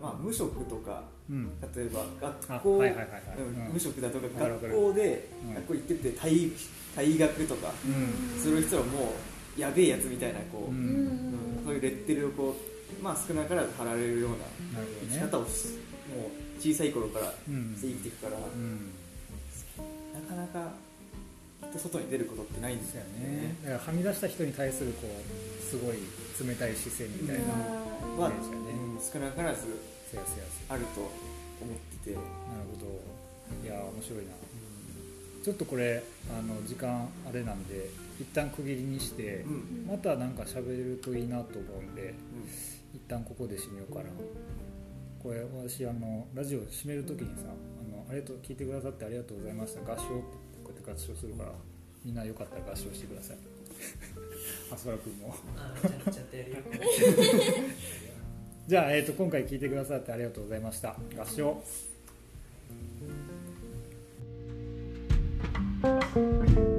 [0.00, 1.50] まあ無職とかうん。
[1.74, 2.82] 例えばあ学校、
[3.72, 5.54] 無職だとか学校でうん。
[5.54, 6.52] 学校行ってて退
[6.96, 8.40] 退学とかうん。
[8.40, 9.12] する人はも
[9.56, 12.56] うやべえやつみたいなこう、そういうレッテルをこ
[13.00, 14.36] うまあ少なからず貼られるような
[15.08, 15.68] 生き方をし
[16.10, 17.74] もう小さい頃からうん。
[17.76, 18.90] して生きていくから、うん。
[20.12, 20.72] なかなか
[21.72, 23.54] と外に出ることってないんですよやね。
[23.62, 25.96] だからはみ出した人に対するこうすごい
[26.46, 27.44] 冷たい視線みたいな
[28.22, 28.70] は、そうですよね。
[28.72, 29.66] うん少なからず
[30.68, 32.26] あると思ってて、なる
[32.78, 33.00] ほど。
[33.64, 34.32] いやー面白いな。
[35.42, 39.86] ちょっとこれあの時間あれなんで一旦区切りにしてうん。
[39.90, 42.14] またなんか喋れるといいなと思うんで
[42.94, 44.06] 一旦ここで締めようかな。
[45.22, 49.80] これ私あのラジオ締める時にさあの「ありがとう聞いてくださってありがとうございました。
[49.80, 50.43] 合唱」って
[50.90, 51.52] 合唱するから
[52.04, 53.36] みんなよかったら合唱してください。
[54.72, 55.34] あそらくんも
[58.66, 60.96] じゃあ、えー、と今回聞いてくださってありがとうございました。
[61.16, 61.62] 合唱。
[66.16, 66.73] うん